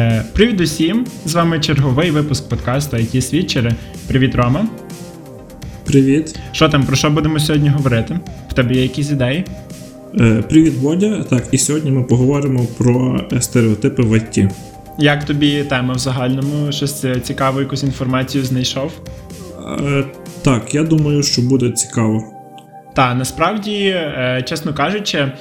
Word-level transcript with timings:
Е, 0.00 0.24
Привіт 0.32 0.60
усім! 0.60 1.06
З 1.24 1.34
вами 1.34 1.60
черговий 1.60 2.10
випуск 2.10 2.48
подкасту 2.48 2.96
IT 2.96 3.20
Свідчери. 3.20 3.72
Привіт, 4.08 4.34
Рома. 4.34 4.66
Привіт. 5.84 6.38
Що 6.52 6.68
там, 6.68 6.84
про 6.84 6.96
що 6.96 7.10
будемо 7.10 7.38
сьогодні 7.38 7.68
говорити? 7.68 8.20
В 8.50 8.52
тебе 8.52 8.74
є 8.74 8.82
якісь 8.82 9.10
ідеї? 9.10 9.44
Е, 10.20 10.42
Привіт, 10.48 10.78
Бодя. 10.78 11.24
Так, 11.30 11.44
і 11.52 11.58
сьогодні 11.58 11.90
ми 11.90 12.02
поговоримо 12.02 12.66
про 12.78 13.20
стереотипи 13.40 14.02
в 14.02 14.16
ІТ. 14.16 14.50
Як 14.98 15.24
тобі 15.24 15.64
тема 15.64 15.94
в 15.94 15.98
загальному? 15.98 16.72
Щось 16.72 17.04
е, 17.04 17.20
цікаву, 17.20 17.60
якусь 17.60 17.82
інформацію 17.82 18.44
знайшов? 18.44 18.92
Е, 19.80 20.04
Так, 20.42 20.74
я 20.74 20.82
думаю, 20.82 21.22
що 21.22 21.42
буде 21.42 21.70
цікаво. 21.70 22.39
Та 22.94 23.14
насправді, 23.14 23.86
е, 23.86 24.42
чесно 24.46 24.74
кажучи, 24.74 25.18
е, 25.18 25.32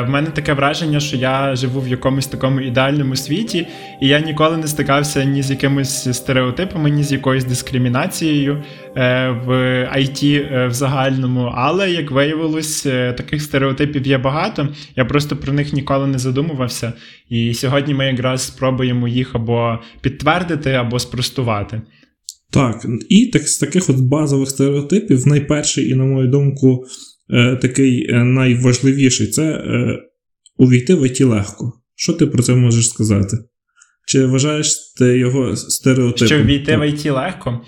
в 0.00 0.08
мене 0.08 0.30
таке 0.30 0.52
враження, 0.52 1.00
що 1.00 1.16
я 1.16 1.56
живу 1.56 1.80
в 1.80 1.88
якомусь 1.88 2.26
такому 2.26 2.60
ідеальному 2.60 3.16
світі, 3.16 3.66
і 4.00 4.08
я 4.08 4.20
ніколи 4.20 4.56
не 4.56 4.68
стикався 4.68 5.24
ні 5.24 5.42
з 5.42 5.50
якимись 5.50 6.16
стереотипами, 6.16 6.90
ні 6.90 7.02
з 7.02 7.12
якоюсь 7.12 7.44
дискримінацією 7.44 8.62
е, 8.96 9.28
в 9.28 9.50
IT 9.96 10.48
в 10.68 10.72
загальному. 10.72 11.52
Але 11.54 11.90
як 11.90 12.10
виявилось, 12.10 12.82
таких 13.16 13.42
стереотипів 13.42 14.06
є 14.06 14.18
багато. 14.18 14.68
Я 14.96 15.04
просто 15.04 15.36
про 15.36 15.52
них 15.52 15.72
ніколи 15.72 16.06
не 16.06 16.18
задумувався. 16.18 16.92
І 17.28 17.54
сьогодні 17.54 17.94
ми 17.94 18.06
якраз 18.06 18.46
спробуємо 18.46 19.08
їх 19.08 19.34
або 19.34 19.78
підтвердити, 20.00 20.72
або 20.72 20.98
спростувати. 20.98 21.80
Так, 22.50 22.86
і 23.08 23.26
так 23.26 23.48
з 23.48 23.58
таких 23.58 23.90
от 23.90 23.96
базових 24.00 24.50
стереотипів, 24.50 25.26
найперший, 25.26 25.88
і, 25.88 25.94
на 25.94 26.04
мою 26.04 26.28
думку, 26.28 26.84
е, 27.30 27.56
такий 27.56 28.10
е, 28.10 28.24
найважливіший 28.24 29.26
це 29.26 29.42
е, 29.42 29.98
увійти 30.56 30.94
в 30.94 31.06
ІТ 31.06 31.20
легко. 31.20 31.72
Що 31.94 32.12
ти 32.12 32.26
про 32.26 32.42
це 32.42 32.54
можеш 32.54 32.88
сказати? 32.88 33.36
Чи 34.06 34.26
вважаєш 34.26 34.76
ти 34.98 35.18
його 35.18 35.56
стереотипом? 35.56 36.26
Що 36.26 36.42
війти 36.42 36.76
в 36.76 36.88
ІТ 36.88 37.06
легко? 37.06 37.60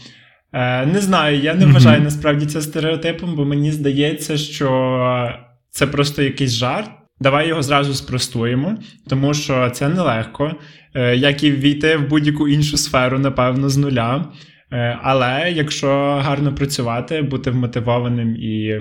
Е, 0.53 0.87
Не 0.87 1.01
знаю, 1.01 1.39
я 1.39 1.55
не 1.55 1.67
вважаю 1.67 2.01
mm-hmm. 2.01 2.05
насправді 2.05 2.47
це 2.47 2.63
стереотипом, 2.63 3.37
бо 3.37 3.45
мені 3.45 3.73
здається, 3.73 4.37
що 4.37 5.29
це 5.71 5.87
просто 5.87 6.23
якийсь 6.23 6.53
жарт. 6.53 6.91
Давай 7.21 7.49
його 7.49 7.63
зразу 7.63 7.95
спростуємо, 7.95 8.79
тому 9.09 9.35
що 9.35 9.71
це 9.71 9.89
нелегко, 9.89 10.55
е, 10.95 11.17
як 11.17 11.45
і 11.45 11.51
війти 11.51 11.97
в 11.97 12.09
будь-яку 12.09 12.49
іншу 12.49 12.77
сферу, 12.77 13.19
напевно, 13.19 13.69
з 13.69 13.77
нуля. 13.77 14.33
Е, 14.73 14.99
але 15.03 15.53
якщо 15.57 15.89
гарно 16.23 16.55
працювати, 16.55 17.23
бути 17.23 17.51
вмотивованим 17.51 18.37
і 18.37 18.81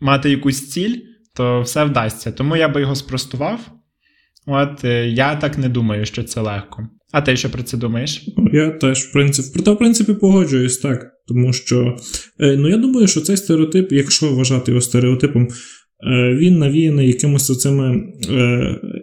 мати 0.00 0.30
якусь 0.30 0.70
ціль, 0.70 0.96
то 1.36 1.60
все 1.60 1.84
вдасться. 1.84 2.32
Тому 2.32 2.56
я 2.56 2.68
би 2.68 2.80
його 2.80 2.94
спростував. 2.94 3.60
От 4.46 4.84
е, 4.84 5.08
я 5.08 5.36
так 5.36 5.58
не 5.58 5.68
думаю, 5.68 6.06
що 6.06 6.22
це 6.22 6.40
легко. 6.40 6.88
А 7.12 7.20
ти 7.20 7.36
що 7.36 7.50
про 7.50 7.62
це 7.62 7.76
думаєш? 7.76 8.28
Я 8.52 8.70
теж, 8.70 8.98
в 8.98 9.12
принципі, 9.12 9.48
проте, 9.54 9.70
в 9.70 9.78
принципі, 9.78 10.14
погоджуюсь 10.14 10.78
так. 10.78 11.06
Тому 11.28 11.52
що 11.52 11.96
е, 12.40 12.56
ну, 12.56 12.68
я 12.68 12.76
думаю, 12.76 13.06
що 13.06 13.20
цей 13.20 13.36
стереотип, 13.36 13.92
якщо 13.92 14.34
вважати 14.34 14.70
його 14.70 14.80
стереотипом, 14.80 15.48
він 16.38 16.58
навіяний 16.58 17.08
якимось 17.08 17.58
цими 17.58 18.02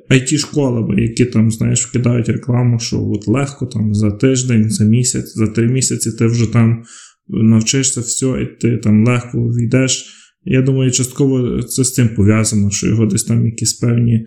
it 0.10 0.38
школами 0.38 1.02
які 1.02 1.26
там, 1.26 1.52
знаєш, 1.52 1.86
вкидають 1.86 2.30
рекламу, 2.30 2.80
що 2.80 3.04
от 3.04 3.28
легко 3.28 3.66
там 3.66 3.94
за 3.94 4.12
тиждень, 4.12 4.70
за 4.70 4.84
місяць, 4.84 5.34
за 5.36 5.48
три 5.48 5.68
місяці 5.68 6.12
ти 6.12 6.26
вже 6.26 6.54
там 6.54 6.84
навчишся 7.28 8.02
все, 8.02 8.26
і 8.26 8.62
ти 8.62 8.78
там 8.78 9.06
легко 9.06 9.38
війдеш. 9.38 10.06
Я 10.46 10.62
думаю, 10.62 10.92
частково 10.92 11.64
це 11.64 11.84
з 11.84 11.94
цим 11.94 12.10
пов'язано, 12.16 12.72
що 12.72 12.88
його 12.88 13.06
десь 13.06 13.24
там 13.24 13.46
якісь 13.46 13.74
певні 13.74 14.26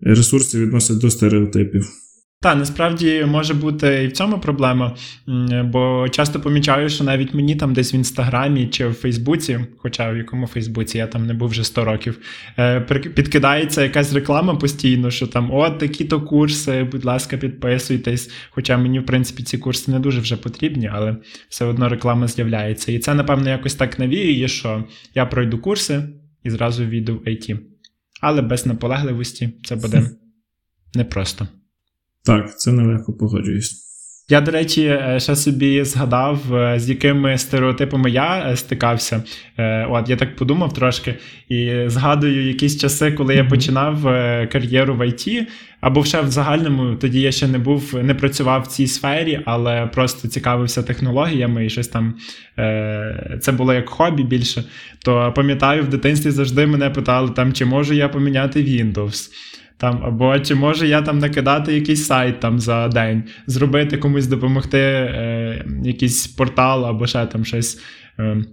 ресурси 0.00 0.60
відносять 0.60 0.98
до 0.98 1.10
стереотипів. 1.10 1.86
Так, 2.40 2.58
насправді 2.58 3.24
може 3.24 3.54
бути 3.54 4.04
і 4.04 4.06
в 4.06 4.12
цьому 4.12 4.38
проблема, 4.38 4.96
бо 5.64 6.08
часто 6.08 6.40
помічаю, 6.40 6.88
що 6.88 7.04
навіть 7.04 7.34
мені 7.34 7.56
там 7.56 7.74
десь 7.74 7.94
в 7.94 7.96
інстаграмі 7.96 8.66
чи 8.66 8.86
в 8.86 8.94
Фейсбуці, 8.94 9.60
хоча 9.78 10.12
в 10.12 10.16
якому 10.16 10.46
Фейсбуці 10.46 10.98
я 10.98 11.06
там 11.06 11.26
не 11.26 11.34
був 11.34 11.48
вже 11.48 11.64
100 11.64 11.84
років, 11.84 12.18
е, 12.58 12.80
підкидається 13.14 13.82
якась 13.82 14.12
реклама 14.12 14.54
постійно, 14.54 15.10
що 15.10 15.26
там 15.26 15.50
от 15.54 15.78
такі-то 15.78 16.20
курси, 16.20 16.82
будь 16.82 17.04
ласка, 17.04 17.36
підписуйтесь. 17.36 18.30
Хоча 18.50 18.78
мені, 18.78 18.98
в 18.98 19.06
принципі, 19.06 19.42
ці 19.42 19.58
курси 19.58 19.90
не 19.92 19.98
дуже 19.98 20.20
вже 20.20 20.36
потрібні, 20.36 20.90
але 20.92 21.16
все 21.48 21.64
одно 21.64 21.88
реклама 21.88 22.28
з'являється. 22.28 22.92
І 22.92 22.98
це, 22.98 23.14
напевно, 23.14 23.50
якось 23.50 23.74
так 23.74 23.98
навіює, 23.98 24.48
що 24.48 24.84
я 25.14 25.26
пройду 25.26 25.58
курси 25.58 26.02
і 26.44 26.50
зразу 26.50 26.84
війду 26.84 27.16
в 27.16 27.28
IT. 27.28 27.58
Але 28.20 28.42
без 28.42 28.66
наполегливості 28.66 29.50
це 29.64 29.76
буде 29.76 30.10
непросто. 30.94 31.48
Так, 32.26 32.58
це 32.58 32.72
нелегко 32.72 33.12
погоджуюсь. 33.12 33.86
Я, 34.28 34.40
до 34.40 34.50
речі, 34.50 34.82
е, 34.82 35.20
ще 35.20 35.36
собі 35.36 35.84
згадав, 35.84 36.54
е, 36.54 36.80
з 36.80 36.88
якими 36.88 37.38
стереотипами 37.38 38.10
я 38.10 38.50
е, 38.50 38.56
стикався. 38.56 39.22
От 39.88 40.08
я 40.08 40.16
так 40.16 40.36
подумав 40.36 40.72
трошки, 40.72 41.14
і 41.48 41.82
згадую 41.86 42.46
якісь 42.46 42.80
часи, 42.80 43.12
коли 43.12 43.34
я 43.34 43.44
починав 43.44 44.02
кар'єру 44.52 44.94
в 44.94 45.08
ІТ, 45.08 45.48
або 45.80 46.04
ще 46.04 46.20
в 46.20 46.30
загальному 46.30 46.96
тоді 46.96 47.20
я 47.20 47.32
ще 47.32 47.48
не 47.48 47.58
був, 47.58 47.94
не 48.02 48.14
працював 48.14 48.62
в 48.62 48.66
цій 48.66 48.86
сфері, 48.86 49.40
але 49.44 49.86
просто 49.86 50.28
цікавився 50.28 50.82
технологіями 50.82 51.66
і 51.66 51.70
щось 51.70 51.88
там. 51.88 52.14
Це 53.40 53.52
було 53.52 53.74
як 53.74 53.88
хобі 53.88 54.22
більше. 54.22 54.64
То 55.04 55.32
пам'ятаю, 55.36 55.82
в 55.82 55.88
дитинстві 55.88 56.30
завжди 56.30 56.66
мене 56.66 56.90
питали, 56.90 57.30
там, 57.30 57.52
чи 57.52 57.64
можу 57.64 57.94
я 57.94 58.08
поміняти 58.08 58.60
Windows. 58.62 59.30
Там, 59.78 60.04
Або 60.04 60.38
чи 60.38 60.54
можу 60.54 60.84
я 60.84 61.02
там 61.02 61.18
накидати 61.18 61.74
якийсь 61.74 62.06
сайт 62.06 62.40
там 62.40 62.60
за 62.60 62.88
день, 62.88 63.22
зробити 63.46 63.98
комусь 63.98 64.26
допомогти, 64.26 64.78
е, 64.78 65.64
якийсь 65.84 66.26
портал 66.26 66.86
або 66.86 67.06
ще 67.06 67.26
там 67.26 67.44
щось. 67.44 67.80
Е, 68.18 68.44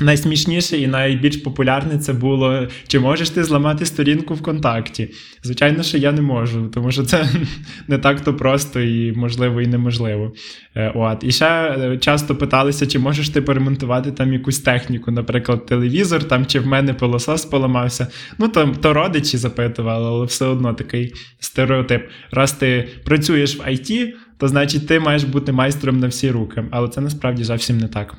Найсмішніше 0.00 0.78
і 0.78 0.86
найбільш 0.86 1.36
популярне 1.36 1.98
це 1.98 2.12
було: 2.12 2.68
чи 2.86 3.00
можеш 3.00 3.30
ти 3.30 3.44
зламати 3.44 3.86
сторінку 3.86 4.34
ВКонтакті? 4.34 5.08
Звичайно, 5.42 5.82
що 5.82 5.98
я 5.98 6.12
не 6.12 6.22
можу, 6.22 6.68
тому 6.68 6.92
що 6.92 7.02
це 7.02 7.28
не 7.88 7.98
так-то 7.98 8.34
просто 8.34 8.80
і 8.80 9.12
можливо 9.12 9.60
і 9.60 9.66
неможливо. 9.66 10.32
Е, 10.74 10.92
от. 10.94 11.24
І 11.24 11.32
ще 11.32 11.46
е, 11.46 11.98
часто 11.98 12.36
питалися, 12.36 12.86
чи 12.86 12.98
можеш 12.98 13.28
ти 13.28 13.42
поремонтувати 13.42 14.12
там 14.12 14.32
якусь 14.32 14.58
техніку, 14.58 15.10
наприклад, 15.10 15.66
телевізор, 15.66 16.24
там 16.24 16.46
чи 16.46 16.60
в 16.60 16.66
мене 16.66 16.94
пилосос 16.94 17.44
поламався. 17.44 18.06
Ну, 18.38 18.48
то, 18.48 18.74
то 18.82 18.92
родичі 18.92 19.36
запитували, 19.36 20.08
але 20.08 20.26
все 20.26 20.46
одно 20.46 20.74
такий 20.74 21.12
стереотип. 21.40 22.02
Раз 22.30 22.52
ти 22.52 22.88
працюєш 23.04 23.58
в 23.58 23.60
IT, 23.60 24.12
то 24.38 24.48
значить 24.48 24.88
ти 24.88 25.00
маєш 25.00 25.24
бути 25.24 25.52
майстром 25.52 25.98
на 25.98 26.06
всі 26.06 26.30
руки. 26.30 26.64
Але 26.70 26.88
це 26.88 27.00
насправді 27.00 27.44
зовсім 27.44 27.78
не 27.78 27.88
так. 27.88 28.16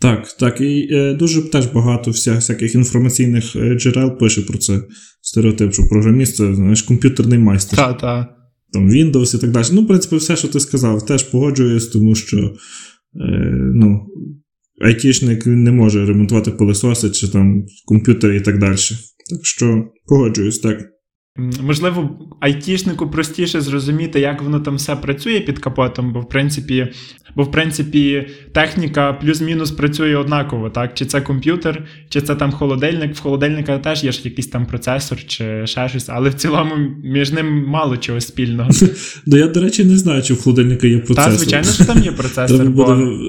Так, 0.00 0.36
так, 0.38 0.60
і 0.60 0.88
е, 0.90 1.14
дуже 1.14 1.50
теж 1.50 1.66
багато 1.66 2.10
вся, 2.10 2.34
всяких 2.34 2.74
інформаційних 2.74 3.56
е, 3.56 3.74
джерел 3.74 4.18
пише 4.18 4.42
про 4.42 4.58
це 4.58 4.80
стереотип, 5.22 5.72
що 5.72 5.82
програміст 5.82 6.36
це 6.36 6.54
знаєш, 6.54 6.82
комп'ютерний 6.82 7.38
майстер. 7.38 7.76
Так, 7.76 8.00
так. 8.00 8.28
Там 8.72 8.90
Windows 8.90 9.36
і 9.36 9.40
так 9.40 9.50
далі. 9.50 9.66
Ну, 9.72 9.82
в 9.82 9.86
принципі, 9.86 10.16
все, 10.16 10.36
що 10.36 10.48
ти 10.48 10.60
сказав, 10.60 11.06
теж 11.06 11.22
погоджуюсь, 11.22 11.86
тому 11.86 12.14
що 12.14 12.38
е, 12.38 12.52
ну, 13.74 14.06
айтішник 14.84 15.46
не 15.46 15.72
може 15.72 16.06
ремонтувати 16.06 16.50
пилососи 16.50 17.10
чи 17.10 17.28
там 17.28 17.64
комп'ютери 17.84 18.36
і 18.36 18.40
так 18.40 18.58
далі. 18.58 18.76
Так 19.30 19.46
що 19.46 19.84
погоджуюсь, 20.06 20.58
так. 20.58 20.95
Можливо, 21.38 22.18
айтішнику 22.40 23.10
простіше 23.10 23.60
зрозуміти, 23.60 24.20
як 24.20 24.42
воно 24.42 24.60
там 24.60 24.76
все 24.76 24.96
працює 24.96 25.40
під 25.40 25.58
капотом, 25.58 26.12
бо 26.12 26.20
в 26.20 26.28
принципі 26.28 26.92
бо 27.36 27.42
в 27.42 27.50
принципі 27.50 28.26
техніка 28.52 29.12
плюс-мінус 29.12 29.70
працює 29.70 30.16
однаково, 30.16 30.70
так? 30.70 30.94
Чи 30.94 31.04
це 31.04 31.20
комп'ютер, 31.20 31.84
чи 32.08 32.20
це 32.20 32.34
там 32.34 32.52
холодильник. 32.52 33.14
В 33.14 33.20
холодильника 33.20 33.78
теж 33.78 34.04
є 34.04 34.12
ж 34.12 34.20
якийсь 34.24 34.46
там 34.46 34.66
процесор 34.66 35.18
чи 35.26 35.66
ще 35.66 35.88
щось, 35.88 36.08
але 36.08 36.28
в 36.28 36.34
цілому 36.34 36.74
між 37.04 37.32
ним 37.32 37.64
мало 37.66 37.96
чого 37.96 38.20
спільного. 38.20 38.70
Да 39.26 39.38
я, 39.38 39.46
до 39.46 39.60
речі, 39.60 39.84
не 39.84 39.96
знаю, 39.96 40.22
чи 40.22 40.34
в 40.34 40.42
холодильника 40.42 40.86
є 40.86 40.98
процесор. 40.98 41.24
Так, 41.24 41.34
звичайно, 41.34 41.72
що 41.72 41.84
там 41.84 42.02
є 42.02 42.12
процесор. 42.22 42.70
бо 42.70 42.84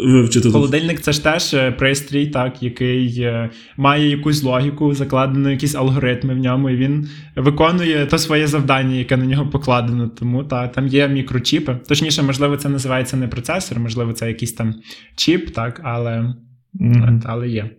вивчити 0.05 0.51
Холодильник 0.51 1.01
це 1.01 1.11
ж 1.11 1.23
теж 1.23 1.53
е, 1.53 1.71
пристрій, 1.71 2.27
так, 2.27 2.63
який 2.63 3.21
е, 3.21 3.49
має 3.77 4.09
якусь 4.09 4.43
логіку, 4.43 4.93
закладено 4.93 5.51
якісь 5.51 5.75
алгоритми 5.75 6.33
в 6.33 6.37
ньому, 6.37 6.69
і 6.69 6.75
він 6.75 7.07
виконує 7.35 7.96
то 8.05 8.17
своє 8.17 8.47
завдання, 8.47 8.95
яке 8.95 9.17
на 9.17 9.25
нього 9.25 9.49
покладено. 9.49 10.07
Тому 10.07 10.44
так, 10.44 10.71
там 10.71 10.88
є 10.88 11.07
мікрочіпи. 11.07 11.79
Точніше, 11.88 12.23
можливо, 12.23 12.57
це 12.57 12.69
називається 12.69 13.17
не 13.17 13.27
процесор, 13.27 13.79
можливо 13.79 14.13
це 14.13 14.27
якийсь 14.27 14.53
там 14.53 14.75
чіп, 15.15 15.49
так, 15.49 15.81
але 15.83 16.33
mm-hmm. 16.81 17.21
але 17.25 17.49
є. 17.49 17.69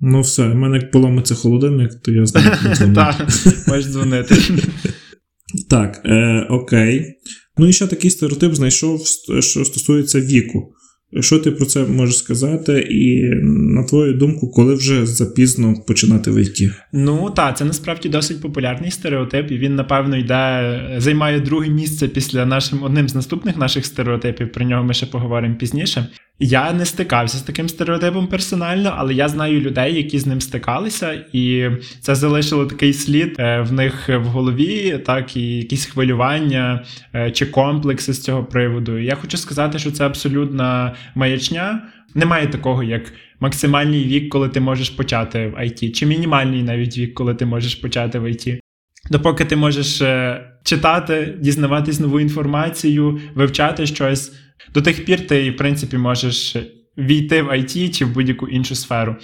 Ну, 0.00 0.20
все, 0.20 0.48
в 0.48 0.54
мене 0.54 0.76
як 0.76 0.90
поламиться 0.90 1.34
холодильник, 1.34 1.90
то 2.04 2.12
я 2.12 2.26
знаю. 2.26 2.50
Так, 2.94 3.20
можеш 3.68 3.86
дзвонити. 3.86 4.34
Так, 5.70 6.00
е, 6.04 6.46
окей. 6.50 7.04
Ну 7.58 7.68
і 7.68 7.72
ще 7.72 7.86
такий 7.86 8.10
стереотип 8.10 8.54
знайшов, 8.54 9.06
що 9.40 9.64
стосується 9.64 10.20
віку. 10.20 10.72
Що 11.20 11.38
ти 11.38 11.50
про 11.50 11.66
це 11.66 11.84
можеш 11.84 12.18
сказати, 12.18 12.80
і 12.90 13.30
на 13.42 13.84
твою 13.84 14.12
думку, 14.12 14.50
коли 14.50 14.74
вже 14.74 15.06
запізно 15.06 15.74
починати 15.86 16.30
вийти? 16.30 16.72
Ну 16.92 17.30
так, 17.30 17.56
це 17.56 17.64
насправді 17.64 18.08
досить 18.08 18.40
популярний 18.40 18.90
стереотип, 18.90 19.50
і 19.50 19.58
він, 19.58 19.74
напевно, 19.74 20.16
йде, 20.16 20.94
займає 20.98 21.40
друге 21.40 21.70
місце 21.70 22.08
після 22.08 22.46
нашим 22.46 22.82
одним 22.82 23.08
з 23.08 23.14
наступних 23.14 23.56
наших 23.56 23.86
стереотипів. 23.86 24.52
Про 24.52 24.64
нього 24.64 24.84
ми 24.84 24.94
ще 24.94 25.06
поговоримо 25.06 25.54
пізніше. 25.54 26.06
Я 26.38 26.72
не 26.72 26.86
стикався 26.86 27.38
з 27.38 27.42
таким 27.42 27.68
стереотипом 27.68 28.26
персонально, 28.26 28.94
але 28.96 29.14
я 29.14 29.28
знаю 29.28 29.60
людей, 29.60 29.96
які 29.96 30.18
з 30.18 30.26
ним 30.26 30.40
стикалися, 30.40 31.24
і 31.32 31.70
це 32.00 32.14
залишило 32.14 32.66
такий 32.66 32.92
слід 32.92 33.36
е, 33.38 33.60
в 33.60 33.72
них 33.72 34.08
в 34.08 34.24
голові, 34.24 34.98
так 35.06 35.36
і 35.36 35.56
якісь 35.56 35.86
хвилювання 35.86 36.84
е, 37.14 37.30
чи 37.30 37.46
комплекси 37.46 38.12
з 38.12 38.22
цього 38.22 38.44
приводу. 38.44 38.98
Я 38.98 39.14
хочу 39.14 39.36
сказати, 39.36 39.78
що 39.78 39.90
це 39.90 40.06
абсолютна 40.06 40.94
маячня. 41.14 41.82
Немає 42.14 42.46
такого, 42.46 42.82
як 42.82 43.12
максимальний 43.40 44.04
вік, 44.04 44.28
коли 44.28 44.48
ти 44.48 44.60
можеш 44.60 44.90
почати 44.90 45.46
в 45.46 45.60
IT, 45.60 45.90
чи 45.90 46.06
мінімальний 46.06 46.62
навіть 46.62 46.98
вік, 46.98 47.14
коли 47.14 47.34
ти 47.34 47.46
можеш 47.46 47.74
почати 47.74 48.18
в 48.18 48.24
IT. 48.24 48.58
Допоки 49.10 49.44
ти 49.44 49.56
можеш 49.56 50.00
е, 50.00 50.40
читати, 50.64 51.34
дізнаватись 51.40 52.00
нову 52.00 52.20
інформацію, 52.20 53.20
вивчати 53.34 53.86
щось. 53.86 54.32
До 54.74 54.82
тих 54.82 55.04
пір 55.04 55.26
ти, 55.26 55.50
в 55.50 55.56
принципі, 55.56 55.96
можеш 55.96 56.56
війти 56.98 57.42
в 57.42 57.48
IT 57.48 57.90
чи 57.90 58.04
в 58.04 58.12
будь-яку 58.12 58.48
іншу 58.48 58.74
сферу. 58.74 59.16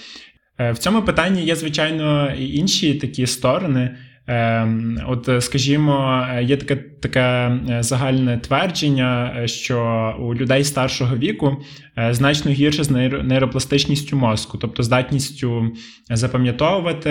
Е, 0.58 0.72
в 0.72 0.78
цьому 0.78 1.02
питанні 1.02 1.44
є, 1.44 1.56
звичайно, 1.56 2.32
і 2.38 2.54
інші 2.54 2.94
такі 2.94 3.26
сторони. 3.26 3.96
Ем, 4.26 4.98
от, 5.08 5.28
скажімо, 5.44 6.26
є 6.42 6.56
таке 6.56 6.76
таке 6.76 7.58
загальне 7.80 8.38
твердження, 8.38 9.42
що 9.46 10.16
у 10.20 10.34
людей 10.34 10.64
старшого 10.64 11.16
віку 11.16 11.56
е, 11.98 12.14
значно 12.14 12.50
гірше 12.50 12.84
з 12.84 12.90
нейропластичністю 13.22 14.16
мозку, 14.16 14.58
тобто 14.58 14.82
здатністю 14.82 15.72
запам'ятовувати 16.10 17.10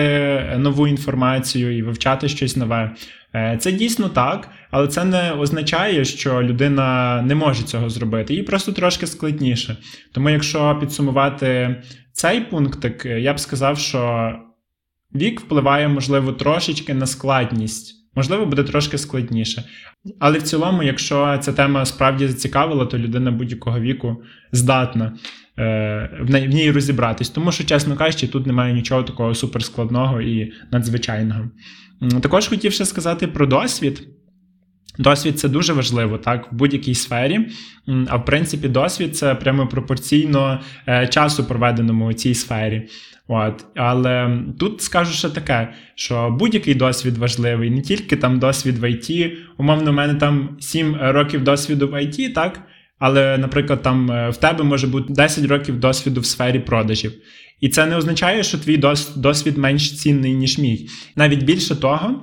нову 0.58 0.88
інформацію 0.88 1.78
і 1.78 1.82
вивчати 1.82 2.28
щось 2.28 2.56
нове. 2.56 2.90
Е, 3.34 3.56
це 3.60 3.72
дійсно 3.72 4.08
так, 4.08 4.48
але 4.70 4.88
це 4.88 5.04
не 5.04 5.32
означає, 5.32 6.04
що 6.04 6.42
людина 6.42 7.22
не 7.22 7.34
може 7.34 7.62
цього 7.62 7.90
зробити. 7.90 8.34
Їй 8.34 8.42
просто 8.42 8.72
трошки 8.72 9.06
складніше. 9.06 9.76
Тому, 10.12 10.30
якщо 10.30 10.78
підсумувати 10.80 11.76
цей 12.12 12.40
пункт, 12.40 13.04
я 13.04 13.34
б 13.34 13.40
сказав, 13.40 13.78
що 13.78 14.32
вік 15.14 15.40
впливає, 15.40 15.88
можливо, 15.88 16.32
трошечки 16.32 16.94
на 16.94 17.06
складність. 17.06 18.02
Можливо, 18.14 18.46
буде 18.46 18.62
трошки 18.62 18.98
складніше. 18.98 19.64
Але 20.18 20.38
в 20.38 20.42
цілому, 20.42 20.82
якщо 20.82 21.38
ця 21.40 21.52
тема 21.52 21.84
справді 21.84 22.26
зацікавила, 22.26 22.86
то 22.86 22.98
людина 22.98 23.30
будь-якого 23.30 23.80
віку 23.80 24.22
здатна 24.52 25.12
е, 25.58 26.18
в 26.20 26.46
ній 26.46 26.70
розібратись. 26.70 27.30
Тому 27.30 27.52
що, 27.52 27.64
чесно 27.64 27.96
кажучи, 27.96 28.28
тут 28.28 28.46
немає 28.46 28.74
нічого 28.74 29.02
такого 29.02 29.34
суперскладного 29.34 30.20
і 30.20 30.52
надзвичайного. 30.72 31.50
Також 32.22 32.48
хотів 32.48 32.72
ще 32.72 32.84
сказати 32.84 33.26
про 33.26 33.46
досвід. 33.46 34.08
Досвід 34.98 35.38
це 35.38 35.48
дуже 35.48 35.72
важливо, 35.72 36.18
так, 36.18 36.52
в 36.52 36.54
будь-якій 36.54 36.94
сфері. 36.94 37.40
А 38.08 38.16
в 38.16 38.24
принципі, 38.24 38.68
досвід 38.68 39.16
це 39.16 39.34
прямо 39.34 39.66
пропорційно 39.66 40.60
е, 40.88 41.06
часу, 41.06 41.44
проведеному 41.44 42.08
у 42.08 42.12
цій 42.12 42.34
сфері. 42.34 42.88
От. 43.28 43.64
Але 43.76 44.38
тут 44.58 44.82
скажу 44.82 45.12
ще 45.12 45.30
таке, 45.30 45.72
що 45.94 46.36
будь-який 46.38 46.74
досвід 46.74 47.18
важливий, 47.18 47.70
не 47.70 47.80
тільки 47.80 48.16
там 48.16 48.38
досвід 48.38 48.78
в 48.78 48.90
ІТ. 48.90 49.38
Умовно, 49.58 49.90
в 49.90 49.94
мене 49.94 50.14
там 50.14 50.56
7 50.60 50.96
років 51.00 51.44
досвіду 51.44 51.88
в 51.88 52.02
ІТ, 52.02 52.34
так? 52.34 52.60
Але, 52.98 53.38
наприклад, 53.38 53.82
там 53.82 54.10
е, 54.10 54.30
в 54.30 54.36
тебе 54.36 54.64
може 54.64 54.86
бути 54.86 55.12
10 55.12 55.44
років 55.44 55.80
досвіду 55.80 56.20
в 56.20 56.26
сфері 56.26 56.58
продажів. 56.58 57.12
І 57.60 57.68
це 57.68 57.86
не 57.86 57.96
означає, 57.96 58.42
що 58.42 58.58
твій 58.58 58.76
досвід 59.16 59.58
менш 59.58 59.98
цінний, 59.98 60.34
ніж 60.34 60.58
мій. 60.58 60.88
Навіть 61.16 61.42
більше 61.42 61.76
того, 61.76 62.22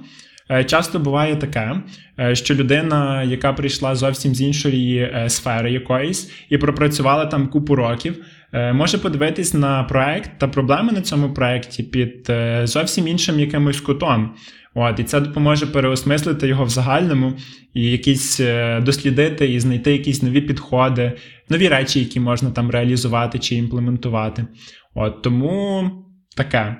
часто 0.67 0.99
буває 0.99 1.35
таке, 1.35 1.81
е, 2.19 2.35
що 2.35 2.55
людина, 2.55 3.23
яка 3.23 3.53
прийшла 3.53 3.95
зовсім 3.95 4.35
з 4.35 4.41
іншої 4.41 5.13
сфери 5.27 5.71
якоїсь 5.71 6.31
і 6.49 6.57
пропрацювала 6.57 7.25
там 7.25 7.47
купу 7.47 7.75
років. 7.75 8.25
Може 8.73 8.97
подивитись 8.97 9.53
на 9.53 9.83
проект 9.83 10.31
та 10.37 10.47
проблеми 10.47 10.91
на 10.91 11.01
цьому 11.01 11.33
проекті 11.33 11.83
під 11.83 12.31
зовсім 12.63 13.07
іншим 13.07 13.39
якимось 13.39 13.81
кутом. 13.81 14.31
От, 14.73 14.99
І 14.99 15.03
це 15.03 15.19
допоможе 15.19 15.65
переосмислити 15.65 16.47
його 16.47 16.63
в 16.63 16.69
загальному 16.69 17.33
і 17.73 17.91
якісь 17.91 18.39
е, 18.39 18.81
дослідити 18.81 19.53
і 19.53 19.59
знайти 19.59 19.91
якісь 19.91 20.23
нові 20.23 20.41
підходи, 20.41 21.11
нові 21.49 21.67
речі, 21.67 21.99
які 21.99 22.19
можна 22.19 22.51
там 22.51 22.71
реалізувати 22.71 23.39
чи 23.39 23.55
імплементувати. 23.55 24.45
От, 24.95 25.21
Тому 25.21 25.91
таке. 26.37 26.75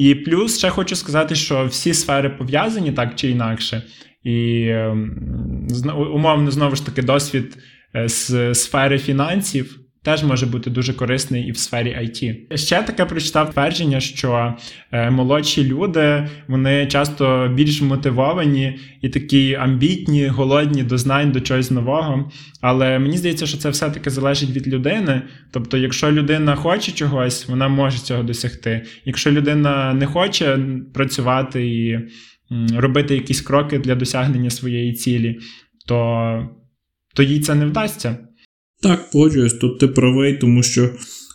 І 0.00 0.14
плюс 0.14 0.58
ще 0.58 0.70
хочу 0.70 0.96
сказати, 0.96 1.34
що 1.34 1.66
всі 1.66 1.94
сфери 1.94 2.30
пов'язані 2.30 2.92
так 2.92 3.14
чи 3.14 3.30
інакше. 3.30 3.82
І 4.24 4.66
ем, 4.68 5.68
умовно, 6.14 6.50
знову 6.50 6.76
ж 6.76 6.86
таки, 6.86 7.02
досвід 7.02 7.58
е, 7.96 8.08
з 8.08 8.54
сфери 8.54 8.98
фінансів 8.98 9.79
теж 10.02 10.24
може 10.24 10.46
бути 10.46 10.70
дуже 10.70 10.94
корисний 10.94 11.46
і 11.46 11.52
в 11.52 11.56
сфері 11.56 11.88
IT. 11.88 12.56
Ще 12.56 12.82
таке 12.82 13.04
прочитав 13.04 13.52
твердження, 13.52 14.00
що 14.00 14.54
е, 14.92 15.10
молодші 15.10 15.64
люди 15.64 16.28
вони 16.48 16.86
часто 16.86 17.52
більш 17.54 17.80
мотивовані 17.80 18.78
і 19.02 19.08
такі 19.08 19.54
амбітні, 19.54 20.26
голодні 20.26 20.82
до 20.82 20.98
знань, 20.98 21.32
до 21.32 21.40
чогось 21.40 21.70
нового. 21.70 22.30
Але 22.60 22.98
мені 22.98 23.16
здається, 23.16 23.46
що 23.46 23.58
це 23.58 23.70
все-таки 23.70 24.10
залежить 24.10 24.50
від 24.50 24.68
людини. 24.68 25.22
Тобто, 25.50 25.76
якщо 25.76 26.12
людина 26.12 26.54
хоче 26.56 26.92
чогось, 26.92 27.48
вона 27.48 27.68
може 27.68 27.98
цього 27.98 28.22
досягти. 28.22 28.82
Якщо 29.04 29.30
людина 29.30 29.94
не 29.94 30.06
хоче 30.06 30.58
працювати 30.94 31.66
і 31.66 31.98
робити 32.76 33.14
якісь 33.14 33.40
кроки 33.40 33.78
для 33.78 33.94
досягнення 33.94 34.50
своєї 34.50 34.92
цілі, 34.92 35.38
то, 35.86 36.48
то 37.14 37.22
їй 37.22 37.40
це 37.40 37.54
не 37.54 37.66
вдасться. 37.66 38.18
Так, 38.82 39.10
погоджуюсь, 39.10 39.52
тут 39.52 39.78
ти 39.78 39.88
правий, 39.88 40.36
тому 40.36 40.62
що 40.62 40.90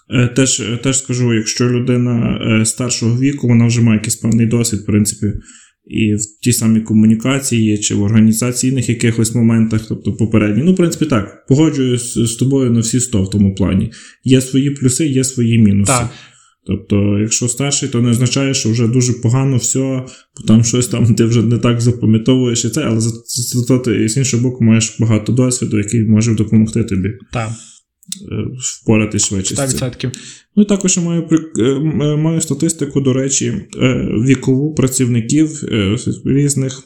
е, 0.10 0.28
теж 0.28 0.64
теж 0.84 0.98
скажу, 0.98 1.34
якщо 1.34 1.70
людина 1.70 2.40
е, 2.62 2.66
старшого 2.66 3.20
віку, 3.20 3.48
вона 3.48 3.68
вже 3.68 3.82
має 3.82 3.98
якийсь 3.98 4.16
певний 4.16 4.46
досвід, 4.46 4.80
в 4.80 4.86
принципі, 4.86 5.34
і 5.88 6.16
в 6.16 6.20
тій 6.42 6.54
самій 6.54 6.82
комунікації 6.82 7.78
чи 7.78 7.96
в 7.96 8.02
організаційних 8.02 8.90
якихось 8.90 9.36
моментах, 9.36 9.86
тобто 9.90 10.14
попередні. 10.14 10.64
Ну, 10.64 10.74
в 10.74 10.76
принципі, 10.76 11.06
так, 11.06 11.46
погоджуюсь 11.48 12.14
з 12.14 12.36
тобою 12.36 12.72
на 12.72 12.80
всі 12.80 13.00
100 13.00 13.24
в 13.24 13.30
тому 13.30 13.56
плані. 13.56 13.92
Є 14.24 14.42
свої 14.42 14.72
плюси, 14.72 15.08
є 15.08 15.24
свої 15.24 15.58
мінуси. 15.60 15.92
Так. 15.92 16.10
Тобто, 16.68 17.20
якщо 17.20 17.48
старший, 17.48 17.90
то 17.90 18.02
не 18.02 18.10
означає, 18.10 18.54
що 18.54 18.70
вже 18.70 18.88
дуже 18.88 19.14
погано 19.14 19.58
все, 19.58 19.80
бо 19.80 20.48
там 20.48 20.64
щось 20.64 20.88
там 20.88 21.16
ти 21.16 21.26
вже 21.26 21.42
не 21.42 21.58
так 21.58 21.82
запам'ятовуєш 21.82 22.66
і 22.66 22.70
це, 22.70 22.82
але 22.82 23.00
зато 23.26 23.80
ти 23.80 24.10
з 24.10 24.18
іншого 24.18 24.44
боку 24.44 24.64
маєш 24.64 24.96
багато 25.00 25.32
досвіду, 25.32 25.78
який 25.78 26.04
може 26.04 26.36
допомогти 26.36 26.84
тобі 26.84 27.10
так. 27.34 27.50
Е, 28.32 28.46
впоратись 28.60 29.26
швидше. 29.26 29.56
100%. 29.56 30.12
Ну 30.56 30.64
і 30.64 30.66
також 30.66 30.98
я 30.98 31.04
маю 31.04 31.28
е, 31.60 32.16
маю 32.16 32.42
статистику, 32.42 33.02
до 33.02 33.14
речі, 33.14 33.46
е, 33.82 34.08
вікову 34.28 34.76
працівників 34.76 35.48
в 36.26 36.32
різних 36.32 36.84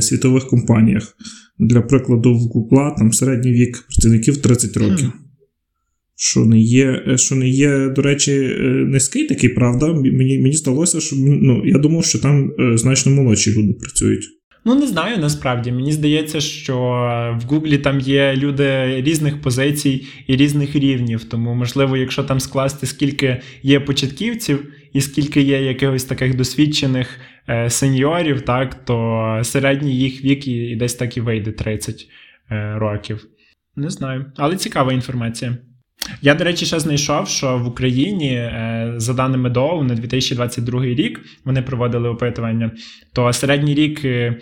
світових 0.00 0.46
компаніях. 0.46 1.16
Для 1.58 1.80
прикладу, 1.80 2.34
в 2.34 2.42
Google 2.42 2.96
там 2.98 3.12
середній 3.12 3.52
вік 3.52 3.84
працівників 3.88 4.36
30 4.36 4.76
років. 4.76 5.12
Що 6.24 6.40
не 6.40 6.58
є, 6.58 7.02
е, 7.08 7.18
що 7.18 7.34
не 7.34 7.48
є, 7.48 7.88
до 7.88 8.02
речі, 8.02 8.32
е, 8.32 8.62
низький 8.64 9.26
такий, 9.26 9.48
правда. 9.48 9.92
Мені 9.92 10.38
мені 10.38 10.52
здалося, 10.52 11.00
що 11.00 11.16
ну, 11.18 11.62
я 11.64 11.78
думав, 11.78 12.04
що 12.04 12.18
там 12.18 12.52
е, 12.58 12.76
значно 12.76 13.12
молодші 13.12 13.54
люди 13.58 13.72
працюють. 13.72 14.24
Ну, 14.64 14.74
не 14.74 14.86
знаю 14.86 15.18
насправді. 15.18 15.72
Мені 15.72 15.92
здається, 15.92 16.40
що 16.40 16.76
в 17.42 17.44
Гуглі 17.48 17.78
там 17.78 18.00
є 18.00 18.34
люди 18.36 18.96
різних 19.02 19.40
позицій 19.40 20.06
і 20.26 20.36
різних 20.36 20.76
рівнів. 20.76 21.24
Тому, 21.24 21.54
можливо, 21.54 21.96
якщо 21.96 22.24
там 22.24 22.40
скласти, 22.40 22.86
скільки 22.86 23.40
є 23.62 23.80
початківців 23.80 24.72
і 24.92 25.00
скільки 25.00 25.40
є 25.40 25.62
якихось 25.62 26.04
таких 26.04 26.36
досвідчених 26.36 27.08
е, 27.48 27.70
сеньорів, 27.70 28.40
так, 28.40 28.84
то 28.84 29.40
середній 29.42 29.96
їх 29.96 30.24
вік 30.24 30.48
і 30.48 30.76
десь 30.76 30.94
так 30.94 31.16
і 31.16 31.20
вийде 31.20 31.52
30 31.52 32.06
е, 32.50 32.74
років. 32.78 33.26
Не 33.76 33.90
знаю, 33.90 34.32
але 34.36 34.56
цікава 34.56 34.92
інформація. 34.92 35.58
Я, 36.22 36.34
до 36.34 36.44
речі, 36.44 36.66
ще 36.66 36.80
знайшов, 36.80 37.28
що 37.28 37.58
в 37.58 37.66
Україні, 37.68 38.28
е, 38.28 38.94
за 38.96 39.14
даними 39.14 39.50
ДОУ, 39.50 39.84
на 39.84 39.94
2022 39.94 40.84
рік 40.84 41.20
вони 41.44 41.62
проводили 41.62 42.08
опитування, 42.08 42.70
то 43.12 43.32
середній 43.32 43.74
рік 43.74 44.04
е, 44.04 44.40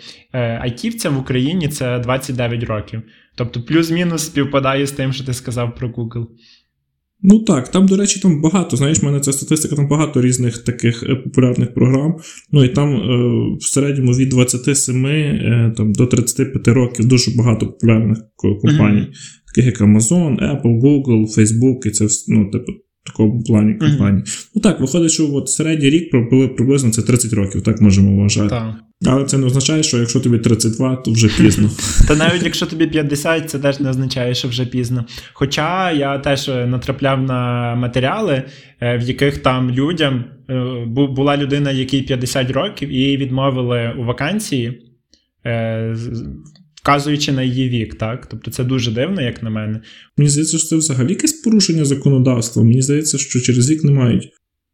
айтівця 0.61 1.09
в 1.09 1.17
Україні 1.17 1.67
це 1.67 1.99
29 1.99 2.63
років. 2.63 3.01
Тобто, 3.35 3.61
плюс-мінус 3.61 4.25
співпадає 4.25 4.87
з 4.87 4.91
тим, 4.91 5.13
що 5.13 5.23
ти 5.23 5.33
сказав 5.33 5.75
про 5.75 5.89
Google. 5.89 6.27
Ну 7.23 7.39
так, 7.39 7.71
там, 7.71 7.87
до 7.87 7.97
речі, 7.97 8.19
там 8.19 8.41
багато. 8.41 8.77
Знаєш, 8.77 8.99
в 8.99 9.05
мене 9.05 9.19
ця 9.19 9.33
статистика, 9.33 9.75
там 9.75 9.87
багато 9.87 10.21
різних 10.21 10.57
таких 10.57 11.03
е, 11.03 11.15
популярних 11.15 11.73
програм. 11.73 12.15
Ну 12.51 12.63
і 12.63 12.69
там 12.69 12.95
е, 12.95 13.57
в 13.59 13.63
середньому 13.63 14.11
від 14.11 14.29
27 14.29 15.05
е, 15.05 15.73
там, 15.77 15.93
до 15.93 16.05
35 16.05 16.67
років 16.67 17.07
дуже 17.07 17.31
багато 17.37 17.67
популярних 17.67 18.17
компаній. 18.35 19.01
Mm-hmm. 19.01 19.40
Таких 19.55 19.65
як 19.65 19.81
Amazon, 19.81 20.39
Apple, 20.39 20.81
Google, 20.81 21.37
Facebook, 21.37 21.87
і 21.87 21.89
це 21.91 22.07
ну, 22.27 22.51
типу, 22.51 22.71
такому 23.05 23.43
плані 23.43 23.73
компанії. 23.73 24.23
Mm-hmm. 24.23 24.49
Ну 24.55 24.61
так, 24.61 24.79
виходить, 24.79 25.11
що 25.11 25.33
от 25.33 25.49
середній 25.49 25.89
рік 25.89 26.11
пробили 26.11 26.47
приблизно 26.47 26.91
це 26.91 27.01
30 27.01 27.33
років, 27.33 27.61
так 27.61 27.81
можемо 27.81 28.21
вважати. 28.21 28.49
Так. 28.49 28.75
Але 29.05 29.25
це 29.25 29.37
не 29.37 29.45
означає, 29.45 29.83
що 29.83 29.97
якщо 29.97 30.19
тобі 30.19 30.37
32, 30.37 30.95
то 30.95 31.11
вже 31.11 31.27
пізно. 31.27 31.69
Та 32.07 32.15
навіть 32.15 32.43
якщо 32.43 32.65
тобі 32.65 32.87
50, 32.87 33.49
це 33.49 33.59
теж 33.59 33.79
не 33.79 33.89
означає, 33.89 34.33
що 34.33 34.47
вже 34.47 34.65
пізно. 34.65 35.05
Хоча 35.33 35.91
я 35.91 36.17
теж 36.17 36.47
натрапляв 36.47 37.21
на 37.21 37.75
матеріали, 37.75 38.43
е, 38.81 38.97
в 38.97 39.01
яких 39.01 39.37
там 39.37 39.71
людям 39.71 40.25
е, 40.49 40.85
була 40.87 41.37
людина, 41.37 41.71
якій 41.71 42.01
50 42.01 42.51
років, 42.51 42.89
і 42.89 42.95
її 42.95 43.17
відмовили 43.17 43.95
у 43.99 44.03
вакансії. 44.03 44.87
Вказуючи 46.81 47.31
на 47.31 47.43
її 47.43 47.69
вік, 47.69 47.95
так? 47.95 48.25
Тобто 48.25 48.51
це 48.51 48.63
дуже 48.63 48.91
дивно, 48.91 49.21
як 49.21 49.43
на 49.43 49.49
мене. 49.49 49.81
Мені 50.17 50.29
здається, 50.29 50.57
що 50.57 50.67
це 50.67 50.75
взагалі 50.75 51.09
якесь 51.09 51.33
порушення 51.33 51.85
законодавства. 51.85 52.63
Мені 52.63 52.81
здається, 52.81 53.17
що 53.17 53.39
через 53.39 53.69
вік 53.69 53.83
не 53.83 53.91
мають 53.91 54.29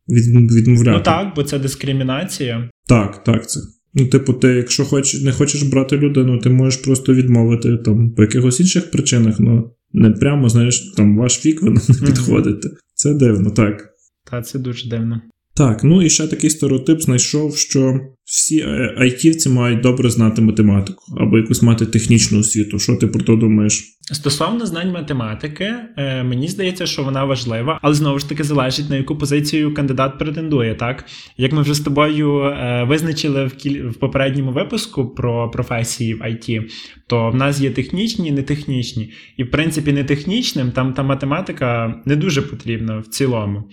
від, 0.09 0.51
відмовляти. 0.51 0.97
Ну 0.97 1.03
так, 1.03 1.33
бо 1.35 1.43
це 1.43 1.59
дискримінація. 1.59 2.69
Так, 2.87 3.23
так, 3.23 3.49
це. 3.49 3.59
Ну, 3.93 4.05
типу, 4.05 4.33
ти, 4.33 4.47
якщо 4.47 4.85
хоч, 4.85 5.21
не 5.21 5.31
хочеш 5.31 5.63
брати 5.63 5.97
людину, 5.97 6.39
ти 6.39 6.49
можеш 6.49 6.81
просто 6.81 7.13
відмовити 7.13 7.77
там 7.77 8.11
по 8.11 8.21
якихось 8.21 8.59
інших 8.59 8.91
причинах, 8.91 9.39
ну 9.39 9.71
не 9.93 10.11
прямо, 10.11 10.49
знаєш, 10.49 10.93
там 10.97 11.17
ваш 11.17 11.45
вік 11.45 11.61
ви 11.61 11.69
не 11.69 11.79
підходите. 12.05 12.69
Це 12.93 13.13
дивно, 13.13 13.49
так. 13.51 13.89
Так, 14.31 14.47
це 14.47 14.59
дуже 14.59 14.89
дивно. 14.89 15.21
Так, 15.57 15.83
ну 15.83 16.01
і 16.01 16.09
ще 16.09 16.27
такий 16.27 16.49
стереотип 16.49 17.01
знайшов, 17.01 17.57
що 17.57 17.99
всі 18.23 18.59
е, 18.59 18.95
айтівці 18.97 19.49
мають 19.49 19.81
добре 19.81 20.09
знати 20.09 20.41
математику 20.41 21.03
або 21.17 21.37
якусь 21.37 21.61
мати 21.61 21.85
технічну 21.85 22.39
освіту. 22.39 22.79
Що 22.79 22.95
ти 22.95 23.07
про 23.07 23.21
то 23.21 23.35
думаєш? 23.35 23.83
Стосовно 24.11 24.65
знань 24.65 24.91
математики, 24.91 25.73
е, 25.97 26.23
мені 26.23 26.47
здається, 26.47 26.85
що 26.85 27.03
вона 27.03 27.25
важлива, 27.25 27.79
але 27.81 27.93
знову 27.93 28.19
ж 28.19 28.29
таки 28.29 28.43
залежить 28.43 28.89
на 28.89 28.95
яку 28.95 29.17
позицію 29.17 29.73
кандидат 29.73 30.19
претендує. 30.19 30.75
Так 30.75 31.05
як 31.37 31.53
ми 31.53 31.61
вже 31.61 31.73
з 31.73 31.79
тобою 31.79 32.39
е, 32.39 32.85
визначили 32.87 33.45
в 33.45 33.55
кіль... 33.55 33.83
в 33.83 33.93
попередньому 33.93 34.51
випуску 34.51 35.09
про 35.09 35.51
професії 35.51 36.13
в 36.13 36.21
IT, 36.21 36.61
то 37.07 37.29
в 37.29 37.35
нас 37.35 37.59
є 37.59 37.71
технічні, 37.71 38.27
і 38.27 38.31
нетехнічні, 38.31 39.11
і 39.37 39.43
в 39.43 39.51
принципі 39.51 39.93
нетехнічним 39.93 40.71
там 40.71 40.93
та 40.93 41.03
математика 41.03 41.95
не 42.05 42.15
дуже 42.15 42.41
потрібна 42.41 42.99
в 42.99 43.07
цілому. 43.07 43.63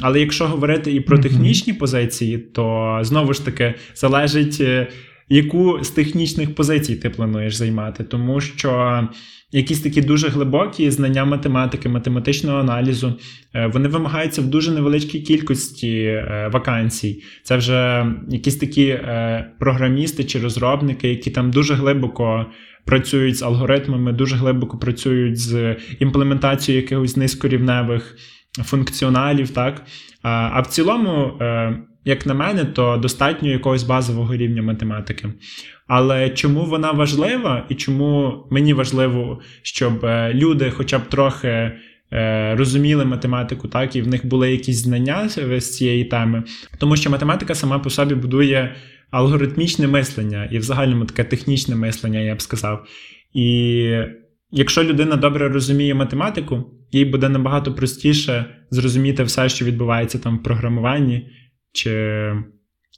Але 0.00 0.20
якщо 0.20 0.46
говорити 0.46 0.92
і 0.92 1.00
про 1.00 1.18
технічні 1.18 1.72
позиції, 1.72 2.38
то 2.38 2.98
знову 3.02 3.32
ж 3.32 3.44
таки 3.44 3.74
залежить, 3.94 4.58
е, 4.60 4.88
яку 5.28 5.78
з 5.82 5.90
технічних 5.90 6.54
позицій 6.54 6.96
ти 6.96 7.10
плануєш 7.10 7.54
займати, 7.54 8.04
тому 8.04 8.40
що 8.40 9.00
якісь 9.52 9.80
такі 9.80 10.02
дуже 10.02 10.28
глибокі 10.28 10.90
знання 10.90 11.24
математики, 11.24 11.88
математичного 11.88 12.58
аналізу, 12.58 13.14
е, 13.54 13.66
вони 13.66 13.88
вимагаються 13.88 14.42
в 14.42 14.46
дуже 14.46 14.70
невеличкій 14.70 15.20
кількості 15.20 15.98
е, 15.98 16.50
вакансій. 16.52 17.22
Це 17.42 17.56
вже 17.56 18.06
якісь 18.28 18.56
такі 18.56 18.98
програмісти 19.58 20.24
чи 20.24 20.40
розробники, 20.40 21.08
які 21.08 21.30
там 21.30 21.50
дуже 21.50 21.74
глибоко. 21.74 22.46
Працюють 22.86 23.36
з 23.36 23.42
алгоритмами, 23.42 24.12
дуже 24.12 24.36
глибоко 24.36 24.78
працюють 24.78 25.38
з 25.38 25.76
імплементацією 26.00 26.82
якихось 26.82 27.16
низькорівневих 27.16 28.16
функціоналів, 28.62 29.50
так. 29.50 29.82
А 30.22 30.60
в 30.60 30.66
цілому, 30.66 31.38
е, 31.40 31.78
як 32.04 32.26
на 32.26 32.34
мене, 32.34 32.64
то 32.64 32.96
достатньо 32.96 33.48
якогось 33.48 33.82
базового 33.82 34.36
рівня 34.36 34.62
математики. 34.62 35.28
Але 35.86 36.30
чому 36.30 36.64
вона 36.64 36.92
важлива 36.92 37.66
і 37.68 37.74
чому 37.74 38.34
мені 38.50 38.72
важливо, 38.72 39.40
щоб 39.62 40.04
е, 40.04 40.34
люди, 40.34 40.70
хоча 40.70 40.98
б 40.98 41.08
трохи. 41.08 41.72
Е, 42.12 42.54
розуміли 42.56 43.04
математику, 43.04 43.68
так, 43.68 43.96
і 43.96 44.02
в 44.02 44.08
них 44.08 44.26
були 44.26 44.50
якісь 44.50 44.76
знання 44.76 45.28
з 45.28 45.76
цієї 45.76 46.04
теми, 46.04 46.42
тому 46.78 46.96
що 46.96 47.10
математика 47.10 47.54
сама 47.54 47.78
по 47.78 47.90
собі 47.90 48.14
будує 48.14 48.74
алгоритмічне 49.10 49.86
мислення 49.88 50.48
і 50.50 50.58
в 50.58 50.62
загальному 50.62 51.04
таке 51.04 51.24
технічне 51.24 51.76
мислення, 51.76 52.20
я 52.20 52.34
б 52.34 52.42
сказав. 52.42 52.86
І 53.34 53.96
якщо 54.54 54.84
людина 54.84 55.16
добре 55.16 55.48
розуміє 55.48 55.94
математику, 55.94 56.64
їй 56.92 57.04
буде 57.04 57.28
набагато 57.28 57.74
простіше 57.74 58.44
зрозуміти 58.70 59.22
все, 59.22 59.48
що 59.48 59.64
відбувається 59.64 60.18
там 60.18 60.38
в 60.38 60.42
програмуванні 60.42 61.28
чи 61.72 61.90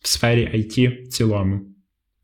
в 0.03 0.09
сфері 0.09 0.51
IT 0.55 1.05
в 1.05 1.09
цілому. 1.09 1.61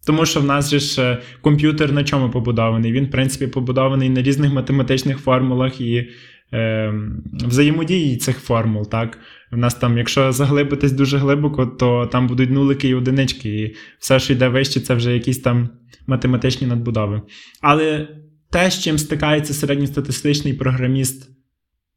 Тому 0.06 0.26
що 0.26 0.40
в 0.40 0.44
нас 0.44 0.70
же 0.70 0.78
ж 0.78 1.02
е, 1.02 1.18
комп'ютер 1.40 1.92
на 1.92 2.04
чому 2.04 2.30
побудований? 2.30 2.92
Він, 2.92 3.04
в 3.04 3.10
принципі, 3.10 3.46
побудований 3.46 4.08
на 4.08 4.22
різних 4.22 4.52
математичних 4.52 5.18
формулах 5.18 5.80
і 5.80 6.08
е, 6.52 6.94
взаємодії 7.32 8.16
цих 8.16 8.38
формул. 8.38 8.88
так? 8.88 9.18
У 9.52 9.56
нас 9.56 9.74
там, 9.74 9.98
якщо 9.98 10.32
заглибитись 10.32 10.92
дуже 10.92 11.18
глибоко, 11.18 11.66
то 11.66 12.06
там 12.06 12.26
будуть 12.26 12.50
нулики 12.50 12.88
і 12.88 12.94
одинички, 12.94 13.48
і 13.48 13.76
все, 13.98 14.18
що 14.18 14.32
йде 14.32 14.48
вище, 14.48 14.80
це 14.80 14.94
вже 14.94 15.14
якісь 15.14 15.38
там 15.38 15.68
математичні 16.06 16.66
надбудови. 16.66 17.22
Але 17.60 18.08
те, 18.52 18.70
з 18.70 18.82
чим 18.82 18.98
стикається 18.98 19.54
середньостатистичний 19.54 20.54
програміст 20.54 21.30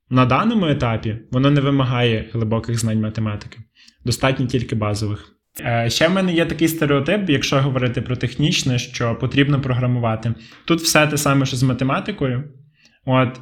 на 0.10 0.26
даному 0.26 0.66
етапі, 0.66 1.18
воно 1.32 1.52
не 1.52 1.62
вимагає 1.62 2.30
глибоких 2.34 2.80
знань 2.80 3.02
математики, 3.02 3.60
достатньо 4.06 4.46
тільки 4.46 4.76
базових. 4.76 5.32
Е, 5.60 5.90
ще 5.90 6.08
в 6.08 6.12
мене 6.12 6.34
є 6.34 6.46
такий 6.46 6.68
стереотип, 6.68 7.30
якщо 7.30 7.62
говорити 7.62 8.02
про 8.02 8.16
технічне, 8.16 8.80
що 8.80 9.16
потрібно 9.16 9.62
програмувати. 9.62 10.34
Тут 10.66 10.82
все 10.82 11.08
те 11.08 11.18
саме, 11.18 11.46
що 11.46 11.58
з 11.58 11.64
математикою. 11.64 12.44
От 13.06 13.40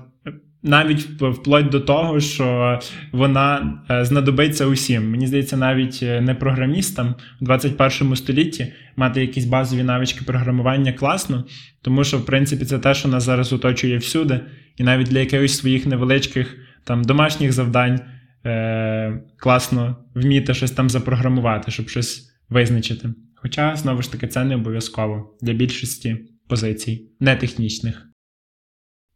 навіть 0.63 1.01
вплоть 1.21 1.69
до 1.69 1.79
того, 1.79 2.19
що 2.19 2.79
вона 3.11 3.77
е, 3.89 4.05
знадобиться 4.05 4.65
усім. 4.65 5.11
Мені 5.11 5.27
здається, 5.27 5.57
навіть 5.57 5.99
е, 6.03 6.21
не 6.21 6.35
програмістам 6.35 7.15
у 7.41 7.45
21 7.45 8.15
столітті 8.15 8.73
мати 8.95 9.21
якісь 9.21 9.45
базові 9.45 9.83
навички 9.83 10.25
програмування 10.25 10.93
класно, 10.93 11.45
тому 11.81 12.03
що, 12.03 12.17
в 12.17 12.25
принципі, 12.25 12.65
це 12.65 12.79
те, 12.79 12.93
що 12.93 13.07
нас 13.07 13.23
зараз 13.23 13.53
оточує 13.53 13.97
всюди, 13.97 14.39
і 14.77 14.83
навіть 14.83 15.07
для 15.07 15.19
якихось 15.19 15.57
своїх 15.57 15.85
невеличких 15.85 16.57
там 16.83 17.03
домашніх 17.03 17.51
завдань 17.51 17.99
е- 18.45 19.21
класно 19.37 19.97
вміти 20.15 20.53
щось 20.53 20.71
там 20.71 20.89
запрограмувати, 20.89 21.71
щоб 21.71 21.89
щось 21.89 22.29
визначити. 22.49 23.09
Хоча, 23.35 23.75
знову 23.75 24.01
ж 24.01 24.11
таки, 24.11 24.27
це 24.27 24.43
не 24.43 24.55
обов'язково 24.55 25.37
для 25.41 25.53
більшості 25.53 26.17
позицій, 26.47 27.07
не 27.19 27.35
технічних. 27.35 28.12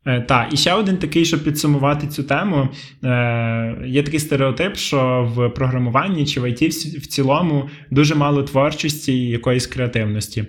Е, 0.07 0.21
так, 0.21 0.53
і 0.53 0.57
ще 0.57 0.73
один 0.73 0.97
такий, 0.97 1.25
щоб 1.25 1.43
підсумувати 1.43 2.07
цю 2.07 2.23
тему, 2.23 2.69
е, 3.03 3.77
є 3.85 4.03
такий 4.03 4.19
стереотип, 4.19 4.75
що 4.75 5.31
в 5.35 5.49
програмуванні 5.49 6.25
чи 6.25 6.39
в 6.39 6.45
IT 6.45 6.69
в 6.99 7.07
цілому 7.07 7.69
дуже 7.91 8.15
мало 8.15 8.43
творчості 8.43 9.13
і 9.13 9.29
якоїсь 9.29 9.67
креативності. 9.67 10.45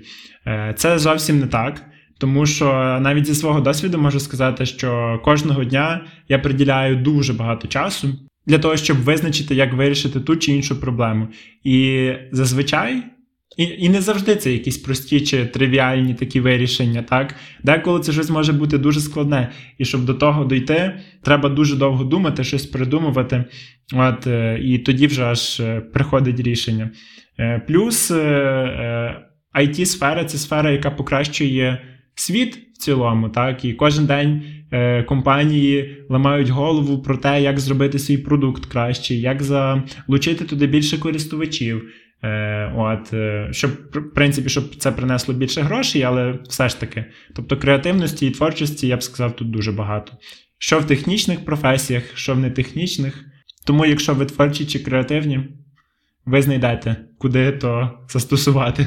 Е, 0.47 0.75
це 0.77 0.99
зовсім 0.99 1.41
не 1.41 1.47
так. 1.47 1.85
Тому 2.19 2.47
що 2.47 2.67
навіть 3.01 3.27
зі 3.27 3.35
свого 3.35 3.61
досвіду 3.61 3.99
можу 3.99 4.21
сказати, 4.21 4.67
що 4.67 5.21
кожного 5.25 5.65
дня 5.65 6.05
я 6.29 6.39
приділяю 6.39 6.97
дуже 6.97 7.33
багато 7.33 7.69
часу 7.69 8.09
для 8.47 8.59
того, 8.59 8.77
щоб 8.77 8.97
визначити, 8.97 9.55
як 9.55 9.73
вирішити 9.73 10.21
ту 10.21 10.37
чи 10.37 10.53
іншу 10.53 10.81
проблему. 10.81 11.29
І 11.65 12.11
зазвичай 12.33 13.03
і 13.59 13.65
і 13.65 13.89
не 13.89 14.01
завжди 14.01 14.37
це 14.37 14.53
якісь 14.53 14.79
прості 14.79 15.21
чи 15.21 15.47
тривіальні 15.47 16.15
такі 16.15 16.41
вирішення, 16.41 17.03
так? 17.03 17.35
Деколи 17.63 18.01
це 18.01 18.13
щось 18.13 18.31
може 18.31 18.53
бути 18.53 18.79
дуже 18.79 19.01
складне. 19.01 19.53
І 19.79 19.85
щоб 19.85 20.05
до 20.05 20.15
того 20.15 20.45
дойти, 20.45 21.01
треба 21.23 21.49
дуже 21.49 21.77
довго 21.77 22.05
думати, 22.05 22.45
щось 22.45 22.67
придумувати. 22.67 23.45
От, 23.95 24.27
е, 24.27 24.59
І 24.63 24.79
тоді 24.79 25.07
вже 25.07 25.25
аж 25.25 25.61
е, 25.61 25.81
приходить 25.81 26.41
рішення. 26.41 26.91
Е, 27.39 27.63
плюс 27.69 28.11
it 29.55 29.85
сфера 29.85 30.25
це 30.25 30.39
сфера, 30.39 30.71
яка 30.71 30.91
покращує 30.91 31.83
світ 32.15 32.59
в 32.75 32.79
цілому, 32.79 33.29
так? 33.29 33.65
І 33.65 33.73
кожен 33.73 34.07
день 34.07 34.43
компанії 35.07 35.97
ламають 36.09 36.49
голову 36.49 37.03
про 37.03 37.17
те, 37.17 37.43
як 37.43 37.61
зробити 37.61 37.99
свій 37.99 38.19
продукт 38.19 38.67
краще, 38.67 39.15
як 39.15 39.43
залучити 39.43 40.45
туди 40.45 40.67
більше 40.67 40.99
користувачів. 40.99 41.83
Е, 42.23 42.73
от, 42.77 43.13
е, 43.13 43.49
щоб, 43.53 43.71
в 43.93 44.15
принципі, 44.15 44.49
щоб 44.49 44.77
це 44.77 44.93
принесло 44.93 45.35
більше 45.35 45.63
грошей, 45.63 46.03
але 46.03 46.39
все 46.49 46.69
ж 46.69 46.81
таки. 46.81 47.05
Тобто 47.35 47.57
креативності 47.57 48.27
і 48.27 48.31
творчості, 48.31 48.87
я 48.89 48.97
б 48.97 49.03
сказав, 49.03 49.37
тут 49.37 49.51
дуже 49.51 49.73
багато. 49.73 50.13
Що 50.59 50.79
в 50.79 50.87
технічних 50.87 51.45
професіях, 51.45 52.03
що 52.15 52.35
в 52.35 52.39
нетехнічних. 52.39 53.25
Тому, 53.67 53.87
якщо 53.87 54.15
ви 54.15 54.27
творчі 54.27 54.67
чи 54.67 54.79
креативні, 54.79 55.49
ви 56.25 56.43
знайдете, 56.43 56.97
куди 57.19 57.53
то 57.53 57.99
застосувати. 58.09 58.87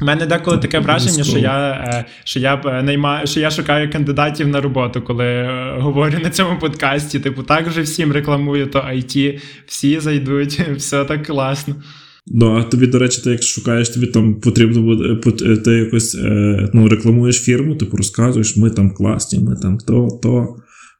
У 0.00 0.04
мене 0.04 0.26
деколи 0.26 0.58
таке 0.58 0.78
враження, 0.78 1.24
що 1.24 1.38
я 1.38 1.70
е, 1.70 2.04
що 2.24 2.40
я 2.40 2.62
е, 2.64 2.82
наймаю, 2.82 3.26
що 3.26 3.40
я 3.40 3.50
шукаю 3.50 3.90
кандидатів 3.90 4.48
на 4.48 4.60
роботу, 4.60 5.02
коли 5.02 5.24
е, 5.24 5.76
говорю 5.78 6.18
на 6.22 6.30
цьому 6.30 6.58
подкасті. 6.58 7.20
Типу, 7.20 7.42
так 7.42 7.68
вже 7.68 7.82
всім 7.82 8.12
рекламую, 8.12 8.66
то 8.66 8.78
IT, 8.78 9.40
всі 9.66 10.00
зайдуть, 10.00 10.60
все 10.76 11.04
так 11.04 11.26
класно. 11.26 11.74
Ну, 12.26 12.56
а 12.56 12.62
тобі, 12.62 12.86
до 12.86 12.98
речі, 12.98 13.22
ти 13.22 13.30
як 13.30 13.42
шукаєш, 13.42 13.88
тобі 13.88 14.06
там 14.06 14.34
потрібно 14.34 14.82
буде, 14.82 15.16
ти 15.64 15.70
якось 15.72 16.18
ну, 16.72 16.88
рекламуєш 16.88 17.40
фірму, 17.40 17.76
типу 17.76 17.96
розказуєш, 17.96 18.56
ми 18.56 18.70
там 18.70 18.90
класні, 18.90 19.38
ми 19.38 19.56
там 19.56 19.78
то, 19.78 20.08
то, 20.22 20.56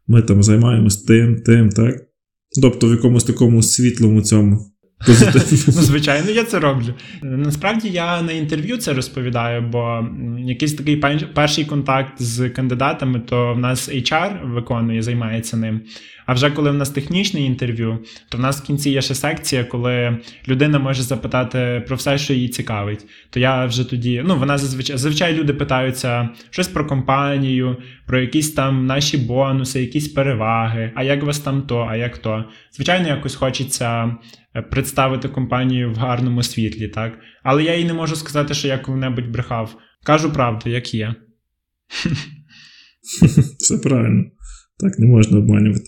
ми 0.08 0.22
там 0.22 0.42
займаємось 0.42 0.96
тим, 0.96 1.36
тим, 1.36 1.68
так? 1.68 1.94
Тобто 2.62 2.88
в 2.88 2.90
якомусь 2.90 3.24
такому 3.24 3.62
світлому 3.62 4.22
цьому. 4.22 4.70
Ну, 5.66 5.82
звичайно, 5.82 6.30
я 6.30 6.44
це 6.44 6.58
роблю. 6.58 6.94
Насправді 7.22 7.88
я 7.88 8.22
на 8.22 8.32
інтерв'ю 8.32 8.76
це 8.76 8.92
розповідаю, 8.92 9.62
бо 9.62 10.06
якийсь 10.38 10.74
такий 10.74 10.96
перший 11.34 11.64
контакт 11.64 12.22
з 12.22 12.50
кандидатами, 12.50 13.20
то 13.20 13.54
в 13.54 13.58
нас 13.58 13.88
HR 13.88 14.52
виконує, 14.54 15.02
займається 15.02 15.56
ним. 15.56 15.80
А 16.26 16.32
вже 16.32 16.50
коли 16.50 16.70
в 16.70 16.74
нас 16.74 16.90
технічне 16.90 17.40
інтерв'ю, 17.40 17.98
то 18.28 18.38
в 18.38 18.40
нас 18.40 18.60
в 18.60 18.66
кінці 18.66 18.90
є 18.90 19.02
ще 19.02 19.14
секція, 19.14 19.64
коли 19.64 20.18
людина 20.48 20.78
може 20.78 21.02
запитати 21.02 21.84
про 21.86 21.96
все, 21.96 22.18
що 22.18 22.34
її 22.34 22.48
цікавить. 22.48 23.06
То 23.30 23.40
я 23.40 23.64
вже 23.66 23.90
тоді, 23.90 24.22
ну 24.26 24.36
вона 24.36 24.58
зазвичай 24.58 24.96
зазвичай 24.96 25.34
люди 25.34 25.54
питаються 25.54 26.28
щось 26.50 26.68
про 26.68 26.86
компанію, 26.86 27.76
про 28.06 28.20
якісь 28.20 28.52
там 28.52 28.86
наші 28.86 29.18
бонуси, 29.18 29.80
якісь 29.80 30.08
переваги, 30.08 30.92
а 30.94 31.02
як 31.02 31.22
вас 31.22 31.38
там 31.38 31.62
то, 31.62 31.86
а 31.90 31.96
як 31.96 32.18
то. 32.18 32.44
Звичайно, 32.72 33.08
якось 33.08 33.34
хочеться 33.34 34.16
представити 34.70 35.28
компанію 35.28 35.92
в 35.92 35.96
гарному 35.96 36.42
світлі, 36.42 36.88
так? 36.88 37.18
Але 37.42 37.64
я 37.64 37.76
їй 37.76 37.84
не 37.84 37.94
можу 37.94 38.16
сказати, 38.16 38.54
що 38.54 38.68
я 38.68 38.78
коли-небудь 38.78 39.30
брехав. 39.30 39.76
Кажу 40.04 40.32
правду, 40.32 40.70
як 40.70 40.94
є. 40.94 41.14
Все 43.58 43.78
правильно. 43.78 44.24
Так 44.78 44.98
не 44.98 45.06
можна 45.06 45.38
обманювати. 45.38 45.84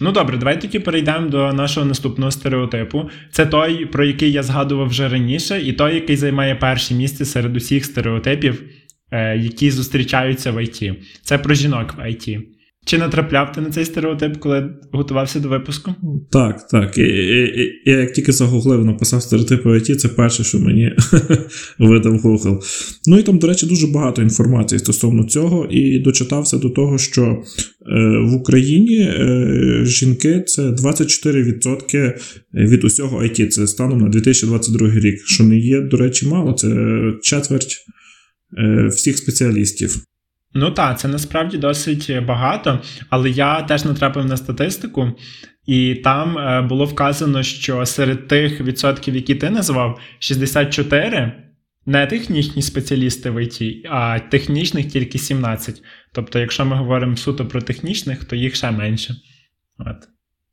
Ну 0.00 0.12
добре, 0.12 0.38
давай 0.38 0.60
тоді 0.60 0.78
перейдемо 0.78 1.28
до 1.28 1.52
нашого 1.52 1.86
наступного 1.86 2.30
стереотипу. 2.30 3.10
Це 3.32 3.46
той, 3.46 3.86
про 3.86 4.04
який 4.04 4.32
я 4.32 4.42
згадував 4.42 4.88
вже 4.88 5.08
раніше, 5.08 5.60
і 5.60 5.72
той, 5.72 5.94
який 5.94 6.16
займає 6.16 6.54
перше 6.54 6.94
місце 6.94 7.24
серед 7.24 7.56
усіх 7.56 7.84
стереотипів, 7.84 8.62
е, 9.10 9.36
які 9.38 9.70
зустрічаються 9.70 10.52
в 10.52 10.64
ІТ. 10.64 10.92
Це 11.22 11.38
про 11.38 11.54
жінок 11.54 11.94
в 11.98 12.10
ІТ. 12.10 12.55
Чи 12.86 12.98
натрапляв 12.98 13.52
ти 13.52 13.60
на 13.60 13.70
цей 13.70 13.84
стереотип, 13.84 14.36
коли 14.36 14.70
готувався 14.92 15.40
до 15.40 15.48
випуску? 15.48 15.94
Так, 16.30 16.68
так. 16.68 16.98
Я 16.98 17.98
як 18.00 18.12
тільки 18.12 18.32
загуглив, 18.32 18.84
написав 18.84 19.22
стереотипи 19.22 19.76
ІТ, 19.76 20.00
це 20.00 20.08
перше, 20.08 20.44
що 20.44 20.58
мені 20.58 20.92
видав 21.78 22.14
Google. 22.14 22.58
Ну 23.06 23.18
і 23.18 23.22
там, 23.22 23.38
до 23.38 23.46
речі, 23.46 23.66
дуже 23.66 23.86
багато 23.86 24.22
інформації 24.22 24.78
стосовно 24.78 25.24
цього, 25.24 25.66
і 25.70 25.98
дочитався 25.98 26.58
до 26.58 26.70
того, 26.70 26.98
що 26.98 27.22
е, 27.22 27.38
в 28.18 28.34
Україні 28.34 28.98
е, 29.00 29.80
жінки 29.84 30.44
це 30.46 30.62
24% 30.62 32.12
від 32.54 32.84
усього 32.84 33.22
IT. 33.22 33.48
Це 33.48 33.66
станом 33.66 34.00
на 34.00 34.08
2022 34.08 34.90
рік, 34.90 35.26
що 35.26 35.44
не 35.44 35.58
є, 35.58 35.80
до 35.80 35.96
речі, 35.96 36.26
мало, 36.26 36.52
це 36.52 36.68
четверть 37.22 37.76
е, 38.58 38.86
всіх 38.86 39.18
спеціалістів. 39.18 40.06
Ну 40.56 40.70
так, 40.70 40.98
це 40.98 41.08
насправді 41.08 41.58
досить 41.58 42.24
багато, 42.24 42.80
але 43.10 43.30
я 43.30 43.62
теж 43.62 43.84
натрапив 43.84 44.24
на 44.24 44.36
статистику, 44.36 45.12
і 45.66 45.94
там 45.94 46.38
е, 46.38 46.62
було 46.62 46.84
вказано, 46.84 47.42
що 47.42 47.86
серед 47.86 48.28
тих 48.28 48.60
відсотків, 48.60 49.14
які 49.14 49.34
ти 49.34 49.50
назвав, 49.50 50.00
64 50.18 51.32
не 51.86 52.06
технічні 52.06 52.62
спеціалісти 52.62 53.30
в 53.30 53.42
ІТ, 53.42 53.86
а 53.90 54.18
технічних 54.18 54.92
тільки 54.92 55.18
17. 55.18 55.82
Тобто, 56.12 56.38
якщо 56.38 56.64
ми 56.64 56.76
говоримо 56.76 57.16
суто 57.16 57.46
про 57.46 57.62
технічних, 57.62 58.24
то 58.24 58.36
їх 58.36 58.54
ще 58.54 58.70
менше. 58.70 59.16
От. 59.78 60.08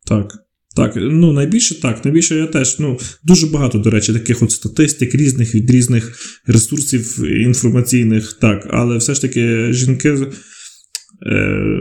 Так. 0.05 0.42
Так, 0.75 0.93
ну 0.95 1.33
найбільше 1.33 1.81
так. 1.81 2.05
Найбільше 2.05 2.35
я 2.35 2.47
теж 2.47 2.79
ну 2.79 2.99
дуже 3.23 3.47
багато, 3.47 3.77
до 3.77 3.89
речі, 3.89 4.13
таких 4.13 4.43
от 4.43 4.51
статистик 4.51 5.15
різних 5.15 5.55
від 5.55 5.71
різних 5.71 6.17
ресурсів 6.47 7.23
інформаційних, 7.25 8.33
так, 8.33 8.67
але 8.69 8.97
все 8.97 9.13
ж 9.13 9.21
таки 9.21 9.73
жінки 9.73 10.09
е, 10.09 11.79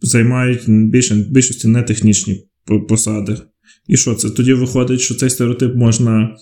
займають 0.00 0.62
більше, 0.66 1.14
більшості 1.14 1.68
не 1.68 1.82
технічні 1.82 2.44
посади. 2.88 3.36
І 3.88 3.96
що 3.96 4.14
це? 4.14 4.30
Тоді 4.30 4.52
виходить, 4.52 5.00
що 5.00 5.14
цей 5.14 5.30
стереотип 5.30 5.74
можна 5.74 6.36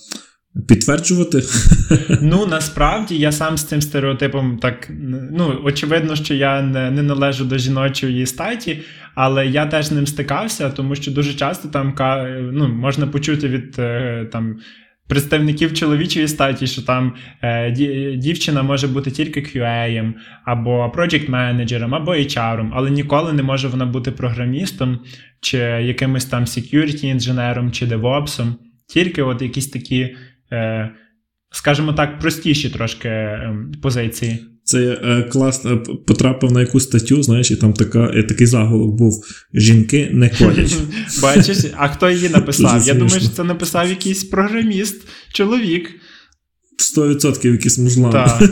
Підтверджувати? 0.68 1.42
Ну, 2.22 2.46
насправді 2.46 3.18
я 3.18 3.32
сам 3.32 3.56
з 3.56 3.64
цим 3.64 3.82
стереотипом 3.82 4.58
так. 4.62 4.90
Ну, 5.32 5.60
очевидно, 5.64 6.16
що 6.16 6.34
я 6.34 6.62
не 6.62 6.90
не 6.90 7.02
належу 7.02 7.44
до 7.44 7.58
жіночої 7.58 8.26
статі, 8.26 8.82
але 9.14 9.46
я 9.46 9.66
теж 9.66 9.90
ним 9.90 10.06
стикався, 10.06 10.70
тому 10.70 10.94
що 10.94 11.10
дуже 11.10 11.34
часто 11.34 11.68
там 11.68 11.94
ну, 12.52 12.68
можна 12.68 13.06
почути 13.06 13.48
від 13.48 13.74
е, 13.78 14.24
там. 14.32 14.56
Представників 15.08 15.74
чоловічої 15.74 16.28
статі, 16.28 16.66
що 16.66 16.82
там 16.82 17.14
е, 17.42 17.70
дівчина 18.16 18.62
може 18.62 18.88
бути 18.88 19.10
тільки 19.10 19.40
QA, 19.40 20.12
або 20.44 20.92
project 20.96 21.30
менеджером 21.30 21.94
або 21.94 22.12
HR, 22.14 22.70
але 22.74 22.90
ніколи 22.90 23.32
не 23.32 23.42
може 23.42 23.68
вона 23.68 23.86
бути 23.86 24.10
програмістом, 24.10 24.98
чи 25.40 25.58
якимось 25.58 26.24
там 26.24 26.44
security 26.44 27.04
інженером 27.04 27.72
чи 27.72 27.86
девопсом. 27.86 28.56
Тільки 28.88 29.22
от 29.22 29.42
якісь 29.42 29.68
такі 29.68 30.14
Е, 30.54 30.90
скажімо 31.50 31.92
так, 31.92 32.18
простіші 32.18 32.70
трошки 32.70 33.08
ем, 33.08 33.72
позиції. 33.82 34.38
Це 34.74 34.98
е, 35.02 35.22
класно 35.22 35.82
потрапив 35.82 36.52
на 36.52 36.60
якусь 36.60 36.84
статтю, 36.84 37.22
знаєш, 37.22 37.50
і 37.50 37.56
там 37.56 37.72
така, 37.72 38.10
е, 38.14 38.22
такий 38.22 38.46
заголовок 38.46 38.94
був: 38.94 39.24
жінки 39.54 40.08
не 40.12 40.30
ходять. 40.30 40.76
Бачиш, 41.22 41.58
а 41.76 41.88
хто 41.88 42.10
її 42.10 42.28
написав? 42.28 42.82
Я 42.86 42.94
думаю, 42.94 43.20
що 43.20 43.28
це 43.28 43.44
написав 43.44 43.88
якийсь 43.88 44.24
програміст, 44.24 45.08
чоловік. 45.32 45.90
100% 46.96 47.52
якийсь 47.52 47.78
мужлан. 47.78 48.12
Так. 48.12 48.42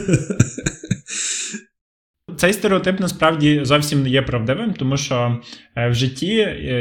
Цей 2.37 2.53
стереотип 2.53 3.01
насправді 3.01 3.61
зовсім 3.63 4.03
не 4.03 4.09
є 4.09 4.23
правдивим, 4.23 4.75
тому 4.79 4.97
що 4.97 5.41
е, 5.77 5.89
в 5.89 5.95
житті 5.95 6.35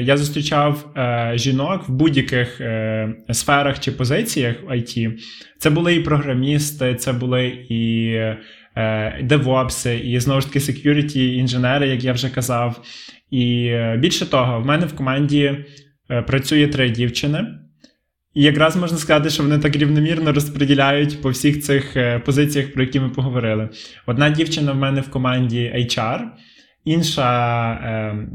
я 0.03 0.17
зустрічав 0.17 0.93
жінок 1.35 1.89
в 1.89 1.91
будь-яких 1.91 2.61
сферах 3.31 3.79
чи 3.79 3.91
позиціях 3.91 4.55
в 4.63 4.71
IT. 4.71 5.11
Це 5.59 5.69
були 5.69 5.95
і 5.95 5.99
програмісти, 5.99 6.95
це 6.95 7.13
були 7.13 7.45
і 7.69 8.15
девопси, 9.23 9.95
і 9.95 10.19
знову 10.19 10.41
ж 10.41 10.47
таки 10.47 10.59
security 10.59 11.33
інженери, 11.33 11.87
як 11.87 12.03
я 12.03 12.13
вже 12.13 12.29
казав. 12.29 12.81
І 13.31 13.75
більше 13.97 14.25
того, 14.25 14.61
в 14.61 14.65
мене 14.65 14.85
в 14.85 14.95
команді 14.95 15.65
працює 16.27 16.67
три 16.67 16.89
дівчини. 16.89 17.47
І 18.33 18.43
якраз 18.43 18.75
можна 18.75 18.97
сказати, 18.97 19.29
що 19.29 19.43
вони 19.43 19.59
так 19.59 19.75
рівномірно 19.75 20.33
розподіляють 20.33 21.21
по 21.21 21.29
всіх 21.29 21.61
цих 21.61 21.97
е, 21.97 22.19
позиціях, 22.19 22.73
про 22.73 22.83
які 22.83 22.99
ми 22.99 23.09
поговорили. 23.09 23.69
Одна 24.05 24.29
дівчина 24.29 24.71
в 24.71 24.75
мене 24.75 25.01
в 25.01 25.09
команді 25.09 25.73
HR, 25.75 26.21
інша 26.85 28.27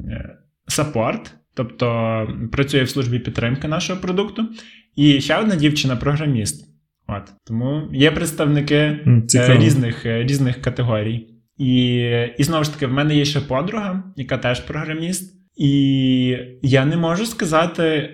саппорт, 0.68 1.34
тобто 1.54 2.28
працює 2.52 2.82
в 2.82 2.90
службі 2.90 3.18
підтримки 3.18 3.68
нашого 3.68 4.00
продукту, 4.00 4.48
і 4.96 5.20
ще 5.20 5.36
одна 5.36 5.56
дівчина 5.56 5.96
програміст. 5.96 6.75
От 7.16 7.32
Тому 7.46 7.88
є 7.92 8.10
представники 8.10 8.74
е, 8.74 9.22
Цікаво. 9.26 9.60
різних 9.60 10.06
е, 10.06 10.22
різних 10.22 10.60
категорій. 10.60 11.26
І, 11.58 11.96
І 12.38 12.44
знову 12.44 12.64
ж 12.64 12.72
таки, 12.72 12.86
в 12.86 12.92
мене 12.92 13.16
є 13.16 13.24
ще 13.24 13.40
подруга, 13.40 14.04
яка 14.16 14.38
теж 14.38 14.60
програміст. 14.60 15.36
І 15.56 16.38
я 16.62 16.84
не 16.84 16.96
можу 16.96 17.26
сказати 17.26 18.10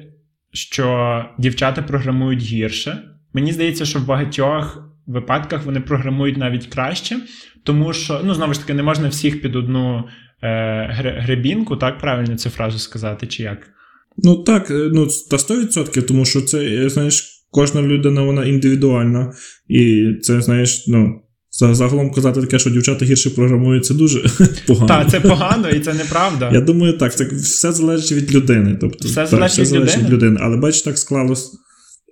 що 0.52 1.24
дівчата 1.38 1.82
програмують 1.82 2.42
гірше. 2.42 3.02
Мені 3.32 3.52
здається, 3.52 3.84
що 3.84 3.98
в 3.98 4.06
багатьох 4.06 4.88
випадках 5.06 5.64
вони 5.64 5.80
програмують 5.80 6.36
навіть 6.36 6.66
краще, 6.66 7.16
тому 7.64 7.92
що, 7.92 8.20
ну, 8.24 8.34
знову 8.34 8.54
ж 8.54 8.60
таки, 8.60 8.74
не 8.74 8.82
можна 8.82 9.08
всіх 9.08 9.42
під 9.42 9.56
одну 9.56 10.04
е, 10.42 10.88
гребінку, 11.18 11.76
так 11.76 11.98
правильно 11.98 12.36
цю 12.36 12.50
фразу 12.50 12.78
сказати, 12.78 13.26
чи 13.26 13.42
як? 13.42 13.58
Ну 14.16 14.36
так, 14.36 14.70
е, 14.70 14.90
ну 14.92 15.06
та 15.30 15.36
100%, 15.36 16.02
тому 16.02 16.24
що 16.24 16.40
це, 16.40 16.88
знаєш, 16.88 17.31
кожна 17.52 17.82
людина 17.82 18.22
вона 18.22 18.44
індивідуальна. 18.44 19.32
І 19.68 20.06
це, 20.22 20.40
знаєш, 20.40 20.84
ну. 20.88 21.18
Загалом 21.54 22.10
казати 22.10 22.40
таке, 22.40 22.58
що 22.58 22.70
дівчата 22.70 23.04
гірше 23.04 23.30
програмують, 23.30 23.84
це 23.84 23.94
дуже 23.94 24.20
погано. 24.66 24.88
Так, 24.88 25.10
це 25.10 25.20
погано 25.20 25.68
і 25.68 25.80
це 25.80 25.94
неправда. 25.94 26.50
Я 26.52 26.60
думаю, 26.60 26.98
так, 26.98 27.16
це 27.16 27.24
все 27.24 27.72
залежить 27.72 28.12
від 28.12 28.34
людини. 28.34 28.78
Тобто, 28.80 29.08
Все 29.08 29.26
залежить, 29.26 29.40
так, 29.40 29.50
все 29.50 29.60
від, 29.62 29.68
залежить 29.68 30.02
від 30.02 30.10
людини. 30.10 30.38
Але 30.40 30.56
бачиш, 30.56 30.82
так 30.82 30.98
склалось. 30.98 31.52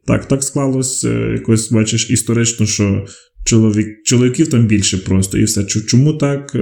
Так, 0.07 0.29
так 0.29 0.43
склалось 0.43 1.05
е, 1.05 1.33
якось, 1.33 1.73
бачиш, 1.73 2.11
історично, 2.11 2.67
що 2.67 3.07
чоловік, 3.45 3.87
чоловіків 4.05 4.51
там 4.51 4.67
більше 4.67 4.99
просто 4.99 5.39
і 5.39 5.45
все. 5.45 5.65
Чому 5.65 6.13
так? 6.13 6.55
Е, 6.55 6.59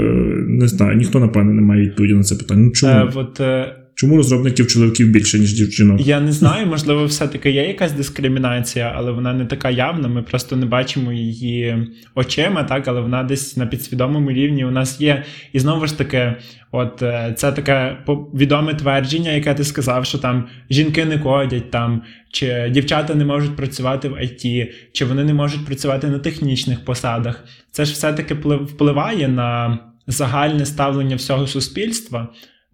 не 0.48 0.68
знаю, 0.68 0.96
ніхто, 0.96 1.20
напевне, 1.20 1.52
не 1.52 1.62
має 1.62 1.82
відповіді 1.82 2.14
на 2.14 2.22
це 2.22 2.34
питання. 2.34 2.62
Ну, 2.62 2.70
чому? 2.70 2.92
Е, 2.92 3.12
от, 3.14 3.40
е, 3.40 3.76
Чому 4.00 4.16
розробників 4.16 4.66
чоловіків 4.66 5.10
більше, 5.10 5.38
ніж 5.38 5.48
жінок? 5.70 6.00
Я 6.06 6.20
не 6.20 6.32
знаю, 6.32 6.66
можливо, 6.66 7.04
все-таки 7.04 7.50
є 7.50 7.66
якась 7.66 7.92
дискримінація, 7.92 8.92
але 8.96 9.12
вона 9.12 9.32
не 9.32 9.46
така 9.46 9.70
явна. 9.70 10.08
Ми 10.08 10.22
просто 10.22 10.56
не 10.56 10.66
бачимо 10.66 11.12
її 11.12 11.86
очима, 12.14 12.64
так, 12.64 12.88
але 12.88 13.00
вона 13.00 13.22
десь 13.22 13.56
на 13.56 13.66
підсвідомому 13.66 14.30
рівні 14.30 14.64
у 14.64 14.70
нас 14.70 15.00
є. 15.00 15.24
І 15.52 15.58
знову 15.58 15.86
ж 15.86 15.98
таки, 15.98 16.34
от 16.72 17.02
е, 17.02 17.34
це 17.36 17.52
таке 17.52 17.96
відоме 18.34 18.74
твердження, 18.74 19.30
яке 19.30 19.54
ти 19.54 19.64
сказав, 19.64 20.06
що 20.06 20.18
там 20.18 20.48
жінки 20.70 21.04
не 21.04 21.18
кодять, 21.18 21.70
там, 21.70 22.02
чи 22.32 22.70
дівчата 22.70 23.14
не 23.14 23.24
можуть 23.24 23.56
працювати 23.56 24.08
в 24.08 24.24
ІТ, 24.24 24.70
чи 24.92 25.04
вони 25.04 25.24
не 25.24 25.34
можуть 25.34 25.66
працювати 25.66 26.06
на 26.06 26.18
технічних 26.18 26.84
посадах. 26.84 27.44
Це 27.70 27.84
ж 27.84 27.92
все-таки 27.92 28.34
впливає 28.34 29.28
на 29.28 29.78
загальне 30.06 30.66
ставлення 30.66 31.16
всього 31.16 31.46
суспільства 31.46 32.28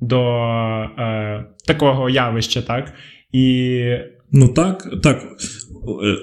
до 0.08 0.20
е, 0.98 1.44
такого 1.66 2.10
явища, 2.10 2.62
так? 2.62 2.92
І... 3.32 3.80
Ну 4.32 4.48
так, 4.48 5.00
так. 5.02 5.22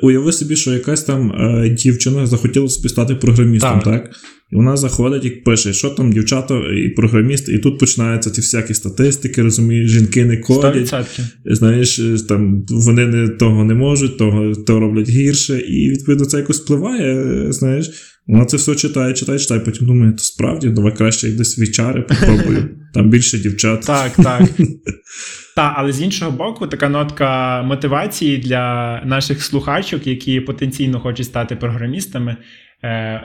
Уяви 0.01 0.31
собі, 0.31 0.55
що 0.55 0.73
якась 0.73 1.03
там 1.03 1.31
е, 1.31 1.69
дівчина 1.69 2.25
захотіла 2.25 2.67
собі 2.67 2.89
стати 2.89 3.15
програмістом, 3.15 3.79
так? 3.79 3.83
так? 3.83 4.11
І 4.51 4.55
вона 4.55 4.77
заходить 4.77 5.25
і 5.25 5.29
пише, 5.29 5.73
що 5.73 5.89
там 5.89 6.11
дівчата 6.11 6.61
і 6.85 6.89
програмісти, 6.89 7.53
і 7.53 7.59
тут 7.59 7.79
починаються 7.79 8.31
ці 8.31 8.41
всякі 8.41 8.73
статистики, 8.73 9.41
розумієш, 9.41 9.91
жінки 9.91 10.25
не 10.25 10.37
кодять. 10.37 10.93
100%. 10.93 11.05
Знаєш, 11.45 11.99
е, 11.99 12.17
там 12.27 12.65
вони 12.69 13.07
не, 13.07 13.29
того 13.29 13.63
не 13.63 13.73
можуть, 13.73 14.17
того 14.17 14.55
то 14.55 14.79
роблять 14.79 15.09
гірше, 15.09 15.59
і 15.59 15.89
відповідно 15.89 16.25
це 16.25 16.37
якось 16.37 16.61
впливає, 16.61 17.15
е, 17.15 17.51
знаєш. 17.51 17.91
Вона 18.27 18.45
це 18.45 18.57
все 18.57 18.75
читає, 18.75 19.13
читає, 19.13 19.39
читає, 19.39 19.59
потім 19.59 19.87
думає, 19.87 20.11
то 20.11 20.17
справді, 20.17 20.69
давай 20.69 20.95
краще 20.95 21.29
десь 21.29 21.59
вічари 21.59 22.01
попробую. 22.01 22.69
Там 22.93 23.09
більше 23.09 23.39
дівчат. 23.39 23.81
Так, 23.81 24.11
так. 24.15 24.41
Та, 25.55 25.73
але 25.77 25.91
з 25.91 26.01
іншого 26.01 26.31
боку, 26.31 26.67
така 26.67 26.89
нотка 26.89 27.61
мотивації 27.63 28.37
для 28.37 29.01
наших 29.05 29.43
слухачок, 29.43 30.07
які 30.07 30.41
потенційно 30.41 30.99
хочуть 30.99 31.25
стати 31.25 31.55
програмістами. 31.55 32.37
Е, 32.83 33.21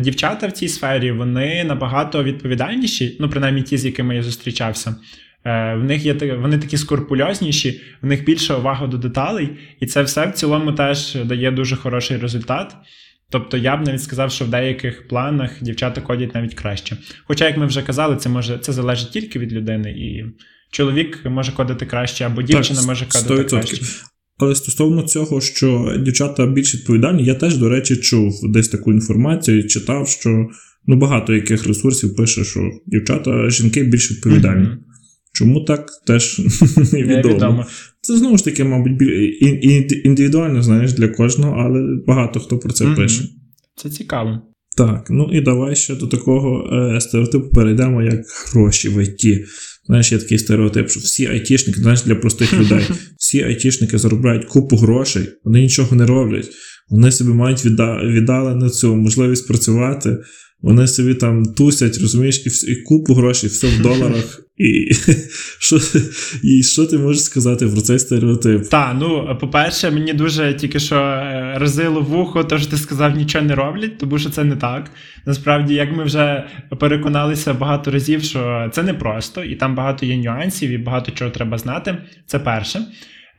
дівчата 0.00 0.46
в 0.46 0.52
цій 0.52 0.68
сфері 0.68 1.12
вони 1.12 1.64
набагато 1.64 2.24
відповідальніші, 2.24 3.16
ну 3.20 3.28
принаймні 3.28 3.62
ті, 3.62 3.76
з 3.76 3.84
якими 3.84 4.16
я 4.16 4.22
зустрічався. 4.22 4.96
Е, 5.44 5.74
в 5.74 5.84
них 5.84 6.04
є 6.04 6.36
вони 6.40 6.58
такі 6.58 6.76
скорпульозніші, 6.76 7.80
в 8.02 8.06
них 8.06 8.24
більша 8.24 8.56
увага 8.56 8.86
до 8.86 8.98
деталей, 8.98 9.50
і 9.80 9.86
це 9.86 10.02
все 10.02 10.26
в 10.26 10.32
цілому 10.32 10.72
теж 10.72 11.14
дає 11.14 11.50
дуже 11.50 11.76
хороший 11.76 12.16
результат. 12.16 12.76
Тобто 13.34 13.56
я 13.56 13.76
б 13.76 13.86
навіть 13.86 14.02
сказав, 14.02 14.30
що 14.30 14.44
в 14.44 14.48
деяких 14.48 15.08
планах 15.08 15.50
дівчата 15.60 16.00
кодять 16.00 16.34
навіть 16.34 16.54
краще. 16.54 16.96
Хоча, 17.24 17.46
як 17.46 17.56
ми 17.56 17.66
вже 17.66 17.82
казали, 17.82 18.16
це 18.16 18.28
може 18.28 18.58
це 18.58 18.72
залежить 18.72 19.10
тільки 19.10 19.38
від 19.38 19.52
людини, 19.52 19.90
і 19.90 20.24
чоловік 20.70 21.18
може 21.24 21.52
кодити 21.52 21.86
краще, 21.86 22.24
або 22.24 22.42
дівчина 22.42 22.78
так, 22.78 22.88
може 22.88 23.06
кодити 23.06 23.34
100%. 23.34 23.48
краще. 23.48 23.82
Але 24.38 24.54
стосовно 24.54 25.02
цього, 25.02 25.40
що 25.40 25.96
дівчата 25.98 26.46
більш 26.46 26.74
відповідальні, 26.74 27.24
я 27.24 27.34
теж, 27.34 27.56
до 27.56 27.68
речі, 27.68 27.96
чув 27.96 28.32
десь 28.52 28.68
таку 28.68 28.92
інформацію, 28.92 29.66
читав, 29.66 30.08
що 30.08 30.46
ну 30.86 30.96
багато 30.96 31.34
яких 31.34 31.66
ресурсів 31.66 32.16
пише, 32.16 32.44
що 32.44 32.60
дівчата, 32.86 33.50
жінки 33.50 33.84
більш 33.84 34.10
відповідальні. 34.10 34.66
Mm-hmm. 34.66 34.78
Чому 35.32 35.60
так, 35.60 35.90
теж 36.06 36.38
невідомо. 36.92 37.66
Це 38.04 38.16
знову 38.16 38.36
ж 38.36 38.44
таки, 38.44 38.64
мабуть, 38.64 39.02
індивідуально, 40.04 40.62
знаєш, 40.62 40.92
для 40.92 41.08
кожного, 41.08 41.56
але 41.58 41.82
багато 42.06 42.40
хто 42.40 42.58
про 42.58 42.72
це 42.72 42.84
mm-hmm. 42.84 42.96
пише. 42.96 43.24
Це 43.76 43.90
цікаво. 43.90 44.42
Так, 44.76 45.06
ну 45.10 45.30
і 45.32 45.40
давай 45.40 45.76
ще 45.76 45.94
до 45.94 46.06
такого 46.06 46.70
е, 46.72 47.00
стереотипу 47.00 47.50
перейдемо, 47.50 48.02
як 48.02 48.20
гроші 48.52 48.88
в 48.88 49.02
ІТ. 49.02 49.46
Знаєш, 49.86 50.12
є 50.12 50.18
такий 50.18 50.38
стереотип, 50.38 50.88
що 50.88 51.00
всі 51.00 51.26
айтішники, 51.26 51.80
знаєш, 51.80 52.02
для 52.02 52.14
простих 52.14 52.52
людей, 52.52 52.84
всі 53.18 53.42
айтішники 53.42 53.98
заробляють 53.98 54.44
купу 54.44 54.76
грошей, 54.76 55.28
вони 55.44 55.60
нічого 55.60 55.96
не 55.96 56.06
роблять. 56.06 56.50
Вони 56.88 57.12
собі 57.12 57.30
мають 57.30 57.66
відда- 57.66 58.12
віддалену 58.12 58.68
цю 58.68 58.96
можливість 58.96 59.48
працювати. 59.48 60.18
Вони 60.60 60.86
собі 60.86 61.14
там 61.14 61.44
тусять, 61.44 61.98
розумієш, 62.00 62.46
і 62.46 62.72
і 62.72 62.82
купу 62.82 63.14
грошей, 63.14 63.50
все 63.50 63.66
в 63.66 63.82
доларах. 63.82 64.43
І 64.56 64.94
що 65.58 65.78
і 66.42 66.62
що 66.62 66.86
ти 66.86 66.98
можеш 66.98 67.22
сказати 67.22 67.66
про 67.66 67.80
цей 67.80 67.98
стереотип? 67.98 68.68
Та, 68.68 68.96
ну 69.00 69.38
по-перше, 69.40 69.90
мені 69.90 70.12
дуже 70.12 70.54
тільки 70.54 70.80
що 70.80 71.22
розило 71.54 71.84
разило 71.84 72.00
вухо, 72.00 72.44
то 72.44 72.58
що 72.58 72.70
ти 72.70 72.76
сказав, 72.76 73.16
нічого 73.16 73.44
не 73.44 73.54
роблять, 73.54 73.98
тому 73.98 74.18
що 74.18 74.30
це 74.30 74.44
не 74.44 74.56
так. 74.56 74.90
Насправді, 75.26 75.74
як 75.74 75.96
ми 75.96 76.04
вже 76.04 76.48
переконалися 76.80 77.54
багато 77.54 77.90
разів, 77.90 78.22
що 78.22 78.70
це 78.72 78.82
не 78.82 78.94
просто, 78.94 79.44
і 79.44 79.56
там 79.56 79.74
багато 79.74 80.06
є 80.06 80.16
нюансів, 80.16 80.70
і 80.70 80.78
багато 80.78 81.12
чого 81.12 81.30
треба 81.30 81.58
знати. 81.58 81.96
Це 82.26 82.38
перше. 82.38 82.80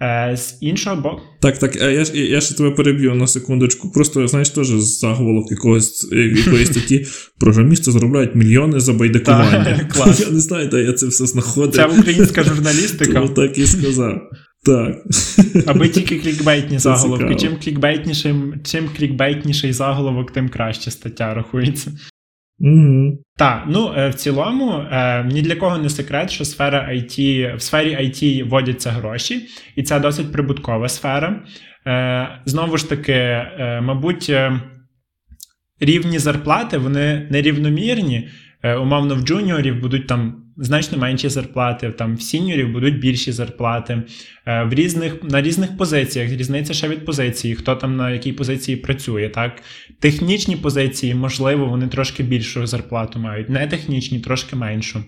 Е, 0.01 0.37
з 0.37 0.57
іншого 0.61 0.95
боку. 0.95 1.21
Так, 1.41 1.57
так, 1.57 1.75
я 1.75 1.89
я, 1.89 2.05
я 2.13 2.41
ще 2.41 2.55
тебе 2.55 2.71
переб'ю 2.71 3.15
на 3.15 3.27
секундочку. 3.27 3.91
Просто, 3.91 4.27
знаєш, 4.27 4.49
теж 4.49 4.67
заголовок 4.67 5.51
якогось 5.51 6.11
якоїсь 6.11 6.71
статті 6.71 7.05
програмісти 7.39 7.91
заробляють 7.91 8.35
мільйони 8.35 8.79
за 8.79 8.93
байдикування. 8.93 9.89
Клас. 9.93 10.19
Я 10.19 10.29
не 10.29 10.39
знаю, 10.39 10.67
де 10.67 10.81
я 10.81 10.93
це 10.93 11.07
все 11.07 11.25
знаходив. 11.25 11.73
Це 11.73 11.85
українська 11.85 12.43
журналістика. 12.43 13.13
Тому 13.13 13.29
так 13.29 13.57
і 13.57 13.67
сказав. 13.67 14.21
Так. 14.65 14.95
Аби 15.65 15.89
тільки 15.89 16.19
клікбейтні 16.19 16.79
заголовки. 16.79 17.35
Чим 17.35 17.57
клікбейтнішим, 17.63 18.53
чим 18.63 18.89
клікбейтніший 18.97 19.73
заголовок, 19.73 20.31
тим 20.31 20.49
краще 20.49 20.91
стаття 20.91 21.33
рахується. 21.33 21.91
Угу. 22.59 23.17
Так, 23.37 23.63
ну 23.67 23.93
е, 23.97 24.09
в 24.09 24.13
цілому 24.13 24.71
е, 24.71 25.23
ні 25.23 25.41
для 25.41 25.55
кого 25.55 25.77
не 25.77 25.89
секрет, 25.89 26.31
що 26.31 26.45
сфера 26.45 26.89
IT, 26.91 27.55
в 27.55 27.61
сфері 27.61 27.95
IT 27.95 28.49
водяться 28.49 28.91
гроші, 28.91 29.47
і 29.75 29.83
це 29.83 29.99
досить 29.99 30.31
прибуткова 30.31 30.89
сфера. 30.89 31.43
Е, 31.87 32.41
знову 32.45 32.77
ж 32.77 32.89
таки, 32.89 33.41
мабуть, 33.81 34.31
рівні 35.79 36.19
зарплати 36.19 36.77
вони 36.77 37.27
нерівномірні. 37.31 38.29
Умовно, 38.73 39.15
в 39.15 39.21
джуніорів 39.21 39.81
будуть 39.81 40.07
там 40.07 40.45
значно 40.57 40.97
менші 40.97 41.29
зарплати, 41.29 41.91
там 41.91 42.15
в 42.15 42.21
сіньорів 42.21 42.71
будуть 42.71 42.99
більші 42.99 43.31
зарплати. 43.31 44.03
Е, 44.45 44.63
в 44.63 44.73
різних, 44.73 45.23
На 45.23 45.41
різних 45.41 45.77
позиціях 45.77 46.31
різниця 46.31 46.73
ще 46.73 46.87
від 46.87 47.05
позиції, 47.05 47.55
хто 47.55 47.75
там 47.75 47.95
на 47.95 48.11
якій 48.11 48.33
позиції 48.33 48.77
працює. 48.77 49.29
так. 49.29 49.61
Технічні 49.99 50.55
позиції, 50.55 51.15
можливо, 51.15 51.65
вони 51.65 51.87
трошки 51.87 52.23
більшу 52.23 52.67
зарплату 52.67 53.19
мають, 53.19 53.49
не 53.49 53.67
технічні, 53.67 54.19
трошки 54.19 54.55
меншу. 54.55 55.03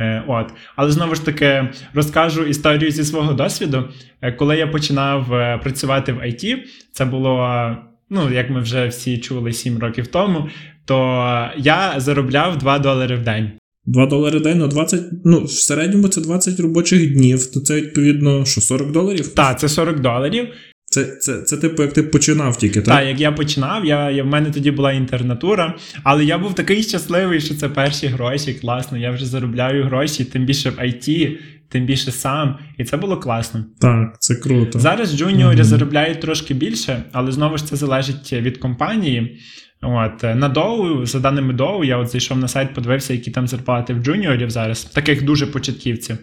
Е, 0.00 0.24
от. 0.26 0.52
Але 0.76 0.90
знову 0.90 1.14
ж 1.14 1.24
таки 1.24 1.68
розкажу 1.94 2.44
історію 2.44 2.90
зі 2.90 3.04
свого 3.04 3.32
досвіду. 3.32 3.88
Е, 4.22 4.32
коли 4.32 4.56
я 4.56 4.66
починав 4.66 5.28
працювати 5.62 6.12
в 6.12 6.18
IT, 6.18 6.56
це 6.92 7.04
було, 7.04 7.76
ну, 8.10 8.32
як 8.32 8.50
ми 8.50 8.60
вже 8.60 8.86
всі 8.86 9.18
чули 9.18 9.52
7 9.52 9.78
років 9.78 10.06
тому, 10.06 10.48
то 10.86 11.50
я 11.56 11.94
заробляв 11.96 12.58
2 12.58 12.78
долари 12.78 13.16
в 13.16 13.22
день. 13.22 13.50
2 13.86 14.06
долари 14.06 14.38
в 14.38 14.42
день 14.42 14.58
на 14.58 14.66
20, 14.66 15.02
ну, 15.24 15.44
в 15.44 15.50
середньому 15.50 16.08
це 16.08 16.20
20 16.20 16.60
робочих 16.60 17.12
днів, 17.12 17.46
то 17.46 17.60
це 17.60 17.76
відповідно 17.76 18.44
що 18.44 18.60
40 18.60 18.92
доларів? 18.92 19.28
Так, 19.28 19.60
це 19.60 19.68
40 19.68 20.00
доларів. 20.00 20.48
Це, 20.88 21.04
це, 21.04 21.42
це, 21.42 21.56
типу, 21.56 21.82
як 21.82 21.92
ти 21.92 22.02
починав 22.02 22.58
тільки, 22.58 22.80
так? 22.80 22.94
Так, 22.94 23.06
як 23.06 23.20
я 23.20 23.32
починав, 23.32 23.84
я, 23.84 24.10
я, 24.10 24.22
в 24.22 24.26
мене 24.26 24.50
тоді 24.50 24.70
була 24.70 24.92
інтернатура, 24.92 25.74
але 26.02 26.24
я 26.24 26.38
був 26.38 26.54
такий 26.54 26.82
щасливий, 26.82 27.40
що 27.40 27.54
це 27.54 27.68
перші 27.68 28.06
гроші, 28.06 28.54
класно. 28.54 28.98
Я 28.98 29.10
вже 29.10 29.26
заробляю 29.26 29.84
гроші, 29.84 30.24
тим 30.24 30.44
більше 30.44 30.70
в 30.70 30.72
ІТ, 30.72 31.36
тим 31.68 31.86
більше 31.86 32.10
сам. 32.10 32.58
І 32.78 32.84
це 32.84 32.96
було 32.96 33.16
класно. 33.16 33.64
Так, 33.80 34.16
це 34.20 34.34
круто. 34.34 34.78
Зараз 34.78 35.16
джуніори 35.16 35.60
м-м 35.60 35.64
заробляють 35.64 36.20
трошки 36.20 36.54
більше, 36.54 37.02
але 37.12 37.32
знову 37.32 37.56
ж 37.58 37.66
це 37.66 37.76
залежить 37.76 38.32
від 38.32 38.58
компанії. 38.58 39.38
От, 39.82 40.24
е, 40.24 40.34
На 40.34 40.48
Доу, 40.48 41.06
за 41.06 41.20
даними 41.20 41.52
Доу, 41.52 41.84
я 41.84 41.96
от 41.96 42.08
зайшов 42.08 42.38
на 42.38 42.48
сайт, 42.48 42.74
подивився, 42.74 43.12
які 43.12 43.30
там 43.30 43.48
зарплати 43.48 43.94
в 43.94 44.02
джуніорів 44.02 44.50
зараз, 44.50 44.84
таких 44.84 45.24
дуже 45.24 45.46
початківців. 45.46 46.18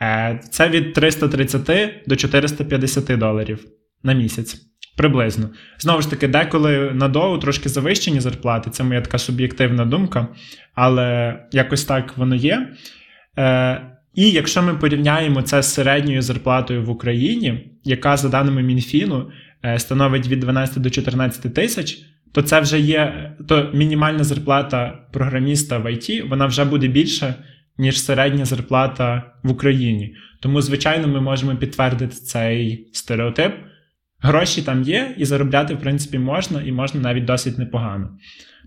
Е, 0.00 0.40
це 0.50 0.68
від 0.68 0.92
330 0.92 2.02
до 2.06 2.16
450 2.16 3.18
доларів 3.18 3.64
на 4.02 4.12
місяць. 4.12 4.56
Приблизно. 4.96 5.50
Знову 5.78 6.02
ж 6.02 6.10
таки, 6.10 6.28
деколи 6.28 6.90
на 6.94 7.08
Доу 7.08 7.38
трошки 7.38 7.68
завищені 7.68 8.20
зарплати, 8.20 8.70
це 8.70 8.84
моя 8.84 9.00
така 9.00 9.18
суб'єктивна 9.18 9.84
думка, 9.84 10.28
але 10.74 11.38
якось 11.52 11.84
так 11.84 12.16
воно 12.16 12.34
є. 12.34 12.68
Е, 13.38 13.82
І 14.14 14.30
якщо 14.30 14.62
ми 14.62 14.74
порівняємо 14.74 15.42
це 15.42 15.62
з 15.62 15.74
середньою 15.74 16.22
зарплатою 16.22 16.84
в 16.84 16.90
Україні, 16.90 17.70
яка, 17.84 18.16
за 18.16 18.28
даними 18.28 18.62
Мінфіну, 18.62 19.30
становить 19.76 20.28
від 20.28 20.40
12 20.40 20.82
до 20.82 20.90
14 20.90 21.54
тисяч 21.54 22.11
то 22.32 22.42
це 22.42 22.60
вже 22.60 22.80
є 22.80 23.32
то 23.48 23.70
мінімальна 23.74 24.24
зарплата 24.24 24.98
програміста 25.12 25.78
в 25.78 25.92
ІТ, 25.92 26.24
вона 26.30 26.46
вже 26.46 26.64
буде 26.64 26.88
більша, 26.88 27.34
ніж 27.78 28.02
середня 28.02 28.44
зарплата 28.44 29.22
в 29.42 29.50
Україні. 29.50 30.14
Тому, 30.40 30.62
звичайно, 30.62 31.08
ми 31.08 31.20
можемо 31.20 31.56
підтвердити 31.56 32.14
цей 32.14 32.88
стереотип. 32.92 33.52
Гроші 34.20 34.62
там 34.62 34.82
є, 34.82 35.14
і 35.18 35.24
заробляти, 35.24 35.74
в 35.74 35.80
принципі, 35.80 36.18
можна, 36.18 36.62
і 36.62 36.72
можна 36.72 37.00
навіть 37.00 37.24
досить 37.24 37.58
непогано. 37.58 38.10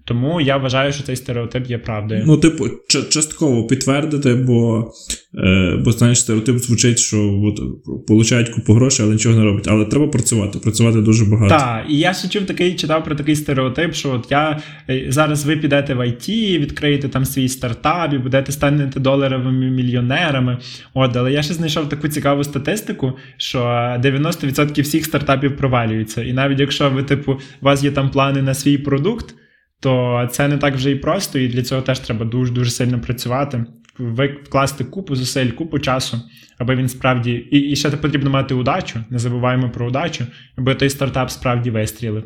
Тому 0.07 0.41
я 0.41 0.57
вважаю, 0.57 0.93
що 0.93 1.03
цей 1.03 1.15
стереотип 1.15 1.69
є 1.69 1.77
правдою. 1.77 2.23
Ну, 2.27 2.37
типу, 2.37 2.65
частково 3.09 3.67
підтвердити, 3.67 4.35
бо 4.35 4.91
е, 5.37 5.81
бо 5.85 5.91
знаєш, 5.91 6.19
стереотип 6.19 6.57
звучить, 6.57 6.99
що 6.99 7.41
от, 7.43 7.59
получають 8.07 8.49
купу 8.49 8.73
грошей, 8.73 9.05
але 9.05 9.13
нічого 9.13 9.35
не 9.35 9.43
роблять. 9.43 9.67
Але 9.67 9.85
треба 9.85 10.07
працювати, 10.07 10.59
працювати 10.59 11.01
дуже 11.01 11.25
багато. 11.25 11.55
Так, 11.55 11.85
і 11.89 11.97
я 11.97 12.13
ще 12.13 12.27
чув 12.27 12.45
такий, 12.45 12.75
читав 12.75 13.03
про 13.03 13.15
такий 13.15 13.35
стереотип, 13.35 13.93
що 13.93 14.11
от 14.11 14.31
я 14.31 14.61
е, 14.89 15.05
зараз 15.09 15.45
ви 15.45 15.57
підете 15.57 15.93
в 15.93 16.07
ІТ, 16.07 16.29
відкриєте 16.59 17.09
там 17.09 17.25
свій 17.25 17.49
стартап 17.49 18.13
і 18.13 18.17
будете 18.17 18.51
станете 18.51 18.99
доларовими 18.99 19.69
мільйонерами. 19.69 20.57
От, 20.93 21.15
але 21.15 21.31
я 21.31 21.43
ще 21.43 21.53
знайшов 21.53 21.89
таку 21.89 22.07
цікаву 22.07 22.43
статистику, 22.43 23.13
що 23.37 23.59
90% 23.59 24.81
всіх 24.81 25.05
стартапів 25.05 25.57
провалюються. 25.57 26.23
І 26.23 26.33
навіть 26.33 26.59
якщо 26.59 26.89
ви, 26.89 27.03
типу, 27.03 27.31
у 27.31 27.65
вас 27.65 27.83
є 27.83 27.91
там 27.91 28.09
плани 28.09 28.41
на 28.41 28.53
свій 28.53 28.77
продукт 28.77 29.35
то 29.85 30.27
це 30.31 30.47
не 30.47 30.57
так 30.57 30.75
вже 30.75 30.91
і 30.91 30.95
просто, 30.95 31.39
і 31.39 31.47
для 31.47 31.63
цього 31.63 31.81
теж 31.81 31.99
треба 31.99 32.25
дуже 32.25 32.53
дуже 32.53 32.71
сильно 32.71 32.99
працювати, 32.99 33.65
вкласти 34.43 34.83
купу 34.83 35.15
зусиль, 35.15 35.49
купу 35.49 35.79
часу, 35.79 36.21
аби 36.57 36.75
він 36.75 36.89
справді. 36.89 37.31
І 37.31 37.59
і 37.59 37.75
ще 37.75 37.89
потрібно 37.89 38.29
мати 38.29 38.53
удачу, 38.53 38.99
не 39.09 39.19
забуваємо 39.19 39.69
про 39.69 39.87
удачу, 39.87 40.25
аби 40.57 40.75
той 40.75 40.89
стартап 40.89 41.31
справді 41.31 41.69
вистрілив. 41.69 42.23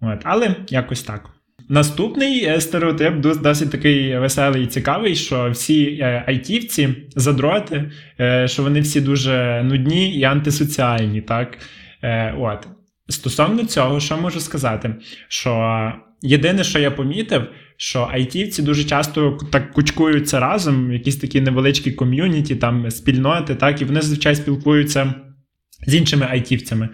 От. 0.00 0.20
Але 0.24 0.56
якось 0.68 1.02
так. 1.02 1.30
Наступний 1.68 2.44
е, 2.44 2.60
стереотип 2.60 3.14
досить 3.42 3.70
такий 3.70 4.18
веселий 4.18 4.64
і 4.64 4.66
цікавий, 4.66 5.14
що 5.14 5.50
всі 5.50 5.84
е, 5.84 6.24
айтівці 6.26 6.88
задроти, 7.16 7.90
е, 8.20 8.48
що 8.48 8.62
вони 8.62 8.80
всі 8.80 9.00
дуже 9.00 9.62
нудні 9.64 10.18
і 10.18 10.24
антисоціальні. 10.24 11.20
так? 11.20 11.58
От. 12.38 12.68
Стосовно 13.08 13.64
цього, 13.64 14.00
що 14.00 14.16
можу 14.16 14.40
сказати? 14.40 14.94
Що 15.28 15.92
Єдине, 16.26 16.64
що 16.64 16.78
я 16.78 16.90
помітив, 16.90 17.42
що 17.76 18.08
айтівці 18.12 18.62
дуже 18.62 18.84
часто 18.84 19.38
так 19.52 19.72
кучкуються 19.72 20.40
разом, 20.40 20.92
якісь 20.92 21.16
такі 21.16 21.40
невеличкі 21.40 21.92
ком'юніті, 21.92 22.56
там 22.56 22.90
спільноти, 22.90 23.54
так, 23.54 23.82
і 23.82 23.84
вони 23.84 24.00
зазвичай 24.00 24.34
спілкуються 24.34 25.14
з 25.86 25.94
іншими 25.94 26.26
айтівцями. 26.30 26.88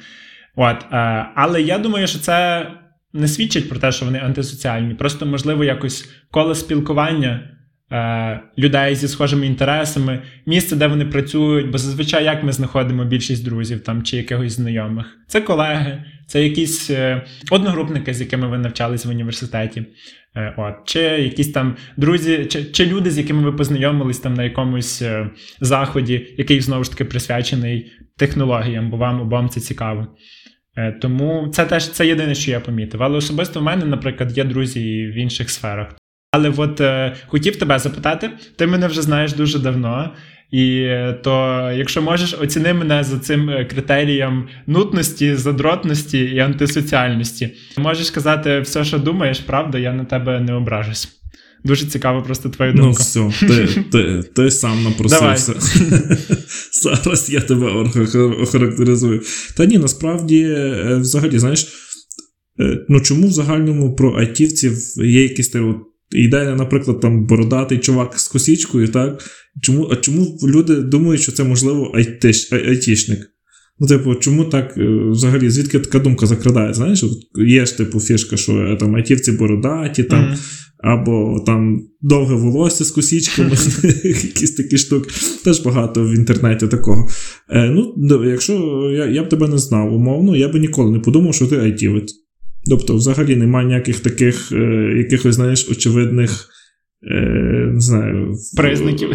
От, 0.56 0.76
е, 0.92 1.26
Але 1.34 1.62
я 1.62 1.78
думаю, 1.78 2.06
що 2.06 2.18
це 2.18 2.66
не 3.12 3.28
свідчить 3.28 3.68
про 3.68 3.78
те, 3.78 3.92
що 3.92 4.04
вони 4.04 4.18
антисоціальні. 4.18 4.94
Просто, 4.94 5.26
можливо, 5.26 5.64
якось 5.64 6.10
коло 6.30 6.54
спілкування 6.54 7.50
людей 8.58 8.94
зі 8.94 9.08
схожими 9.08 9.46
інтересами, 9.46 10.22
місце, 10.46 10.76
де 10.76 10.86
вони 10.86 11.04
працюють, 11.04 11.70
бо 11.70 11.78
зазвичай 11.78 12.24
як 12.24 12.42
ми 12.42 12.52
знаходимо 12.52 13.04
більшість 13.04 13.44
друзів 13.44 13.80
там 13.80 14.02
чи 14.02 14.16
якихось 14.16 14.52
знайомих. 14.52 15.18
Це 15.26 15.40
колеги, 15.40 16.04
це 16.26 16.44
якісь 16.44 16.90
е, 16.90 17.22
одногрупники, 17.50 18.14
з 18.14 18.20
якими 18.20 18.48
ви 18.48 18.58
навчались 18.58 19.06
в 19.06 19.10
університеті. 19.10 19.84
Е, 20.36 20.54
от, 20.56 20.74
Чи 20.84 21.00
якісь 21.00 21.52
там 21.52 21.76
друзі, 21.96 22.46
чи 22.46 22.64
чи 22.64 22.86
люди, 22.86 23.10
з 23.10 23.18
якими 23.18 23.42
ви 23.42 23.52
познайомились 23.52 24.18
там 24.18 24.34
на 24.34 24.44
якомусь 24.44 25.02
е, 25.02 25.30
заході, 25.60 26.34
який 26.38 26.60
знову 26.60 26.84
ж 26.84 26.90
таки 26.90 27.04
присвячений 27.04 27.92
технологіям, 28.16 28.90
бо 28.90 28.96
вам 28.96 29.20
обом 29.20 29.48
це 29.48 29.60
цікаво. 29.60 30.06
Е, 30.76 30.92
тому 30.92 31.48
це 31.52 31.64
теж 31.64 31.90
це 31.90 32.06
єдине, 32.06 32.34
що 32.34 32.50
я 32.50 32.60
помітив. 32.60 33.02
Але 33.02 33.16
особисто 33.16 33.60
в 33.60 33.62
мене, 33.62 33.84
наприклад, 33.84 34.38
є 34.38 34.44
друзі 34.44 35.06
в 35.06 35.14
інших 35.14 35.50
сферах. 35.50 35.99
Але 36.30 36.52
от 36.56 36.80
е, 36.80 37.16
хотів 37.26 37.56
тебе 37.56 37.78
запитати, 37.78 38.30
ти 38.56 38.66
мене 38.66 38.86
вже 38.86 39.02
знаєш 39.02 39.32
дуже 39.32 39.58
давно. 39.58 40.10
І 40.50 40.66
е, 40.80 41.20
то, 41.24 41.30
якщо 41.76 42.02
можеш, 42.02 42.36
оціни 42.40 42.74
мене 42.74 43.04
за 43.04 43.18
цим 43.18 43.50
е, 43.50 43.64
критерієм 43.64 44.48
нутності, 44.66 45.36
задротності 45.36 46.18
і 46.18 46.38
антисоціальності. 46.38 47.54
Можеш 47.78 48.06
сказати 48.06 48.60
все, 48.60 48.84
що 48.84 48.98
думаєш, 48.98 49.40
правда, 49.40 49.78
я 49.78 49.92
на 49.92 50.04
тебе 50.04 50.40
не 50.40 50.54
ображусь. 50.54 51.08
Дуже 51.64 51.86
цікаво 51.86 52.22
просто 52.22 52.48
твоя 52.48 52.72
ну, 52.74 52.82
думка. 52.82 53.04
Ну, 53.16 53.28
все, 53.28 53.46
ти 53.46 53.66
ти, 53.92 54.22
ти 54.22 54.50
сам 54.50 54.84
напросився. 54.84 55.52
Зараз 56.82 57.30
я 57.30 57.40
тебе 57.40 57.66
охарактеризую. 58.42 59.22
Та 59.56 59.66
ні, 59.66 59.78
насправді, 59.78 60.42
е, 60.42 60.96
взагалі, 61.00 61.38
знаєш, 61.38 61.66
ну 62.88 63.00
чому 63.00 63.28
в 63.28 63.32
загальному 63.32 63.96
про 63.96 64.14
айтівців 64.18 64.78
є 64.96 65.22
якісь 65.22 65.48
стереотипи? 66.10 66.44
Йде, 66.44 66.54
наприклад, 66.54 67.00
там 67.00 67.26
бородатий 67.26 67.78
чувак 67.78 68.18
з 68.18 68.28
косічкою, 68.28 68.88
так? 68.88 69.22
Чому 69.62 69.88
а 69.92 69.96
чому 69.96 70.38
люди 70.44 70.76
думають, 70.76 71.22
що 71.22 71.32
це 71.32 71.44
можливо 71.44 71.92
айтиш, 71.94 72.52
айтішник? 72.52 73.26
Ну, 73.78 73.86
типу, 73.86 74.14
чому 74.14 74.44
так 74.44 74.74
е, 74.76 75.10
взагалі, 75.10 75.50
звідки 75.50 75.78
така 75.78 75.98
думка 75.98 76.26
закрадає? 76.26 76.74
Знаєш, 76.74 77.04
є 77.46 77.66
ж 77.66 77.76
типу 77.76 78.00
фішка, 78.00 78.36
що 78.36 78.52
е, 78.52 78.76
там 78.76 78.94
айтівці 78.94 79.32
бородаті, 79.32 80.04
там, 80.04 80.24
mm-hmm. 80.24 80.38
або 80.78 81.42
там 81.46 81.80
довге 82.00 82.34
волосся 82.34 82.84
з 82.84 82.90
косічками, 82.90 83.50
якісь 84.04 84.54
такі 84.54 84.78
штуки. 84.78 85.10
Теж 85.44 85.60
багато 85.60 86.04
в 86.04 86.14
інтернеті 86.14 86.66
такого. 86.66 87.08
Е, 87.50 87.70
Ну, 87.70 88.24
Якщо 88.24 88.54
я 88.96 89.06
я 89.06 89.22
б 89.22 89.28
тебе 89.28 89.48
не 89.48 89.58
знав, 89.58 89.94
умовно, 89.94 90.36
я 90.36 90.48
би 90.48 90.58
ніколи 90.58 90.90
не 90.90 90.98
подумав, 90.98 91.34
що 91.34 91.46
ти 91.46 91.56
айтівець. 91.56 92.14
Тобто, 92.66 92.94
взагалі 92.94 93.36
немає 93.36 93.66
ніяких 93.66 94.00
таких 94.00 94.52
е, 94.52 94.94
якихось, 94.98 95.34
знаєш, 95.34 95.68
очевидних 95.70 96.48
е, 97.10 97.20
не 97.74 97.80
знаю, 97.80 98.34
признаків. 98.56 99.08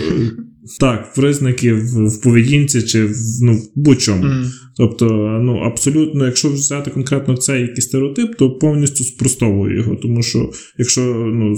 Так, 0.80 1.14
признаків 1.14 1.78
в 2.08 2.22
поведінці 2.22 2.82
чи 2.82 3.06
в 3.06 3.16
ну, 3.42 3.62
будь-чому. 3.76 4.24
Mm. 4.24 4.46
Тобто, 4.78 5.06
ну, 5.44 5.58
абсолютно, 5.58 6.26
якщо 6.26 6.50
взяти 6.50 6.92
конкретно 6.92 7.38
цей 7.38 7.62
якийсь 7.62 7.86
стереотип, 7.86 8.36
то 8.36 8.52
повністю 8.52 9.04
спростовую 9.04 9.78
його. 9.78 9.96
Тому 9.96 10.24
що, 10.24 10.52
якщо 10.78 11.02
ну, 11.34 11.56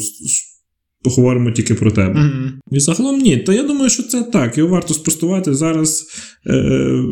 поговоримо 1.04 1.52
тільки 1.52 1.74
про 1.74 1.92
тебе. 1.92 2.20
Mm-hmm. 2.20 2.52
І 2.72 2.80
загалом 2.80 3.20
ні. 3.20 3.38
То 3.38 3.54
я 3.54 3.64
думаю, 3.64 3.90
що 3.90 4.04
це 4.04 4.24
так. 4.24 4.58
Його 4.58 4.70
варто 4.70 4.94
спростувати 4.94 5.54
зараз. 5.54 6.06
Е, 6.48 7.04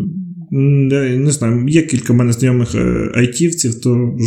не 0.51 1.31
знаю, 1.31 1.67
є 1.67 1.81
кілька 1.81 2.13
в 2.13 2.15
мене 2.15 2.33
знайомих 2.33 2.75
е, 2.75 3.11
айтівців, 3.15 3.81
то 3.81 4.17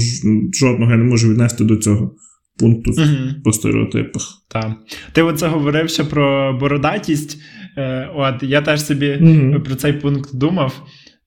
жодного 0.52 0.90
я 0.90 0.96
не 0.96 1.04
можу 1.04 1.30
віднести 1.30 1.64
до 1.64 1.76
цього 1.76 2.14
пункту 2.58 2.90
угу. 2.90 3.42
по 3.44 3.52
стереотипах. 3.52 4.22
Так. 4.48 4.72
Ти 5.12 5.22
оце 5.22 5.46
говорив 5.46 5.90
ще 5.90 6.04
про 6.04 6.52
бородатість. 6.60 7.38
Е, 7.76 8.10
от 8.16 8.34
я 8.42 8.62
теж 8.62 8.84
собі 8.84 9.18
угу. 9.20 9.60
про 9.60 9.74
цей 9.74 9.92
пункт 9.92 10.30
думав. 10.34 10.82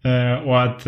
Е, 0.05 0.41
от, 0.45 0.85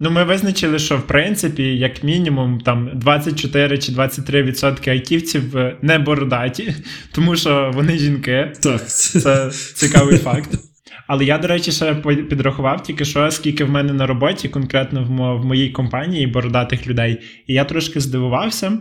ну 0.00 0.10
Ми 0.10 0.24
визначили, 0.24 0.78
що 0.78 0.96
в 0.96 1.06
принципі, 1.06 1.62
як 1.62 2.04
мінімум, 2.04 2.60
там 2.60 2.90
24 2.94 3.78
чи 3.78 3.92
23% 3.92 4.90
айтівців 4.90 5.42
не 5.82 5.98
бородаті, 5.98 6.74
тому 7.14 7.36
що 7.36 7.70
вони 7.74 7.98
жінки. 7.98 8.52
Так. 8.62 8.88
Це 8.88 9.50
цікавий 9.74 10.18
факт. 10.18 10.71
Але 11.06 11.24
я, 11.24 11.38
до 11.38 11.48
речі, 11.48 11.72
ще 11.72 11.94
підрахував 12.30 12.82
тільки 12.82 13.04
що, 13.04 13.30
скільки 13.30 13.64
в 13.64 13.70
мене 13.70 13.92
на 13.92 14.06
роботі, 14.06 14.48
конкретно 14.48 15.04
в, 15.04 15.10
мо- 15.10 15.38
в 15.38 15.44
моїй 15.44 15.68
компанії 15.70 16.26
бородатих 16.26 16.86
людей. 16.86 17.18
І 17.46 17.54
я 17.54 17.64
трошки 17.64 18.00
здивувався, 18.00 18.78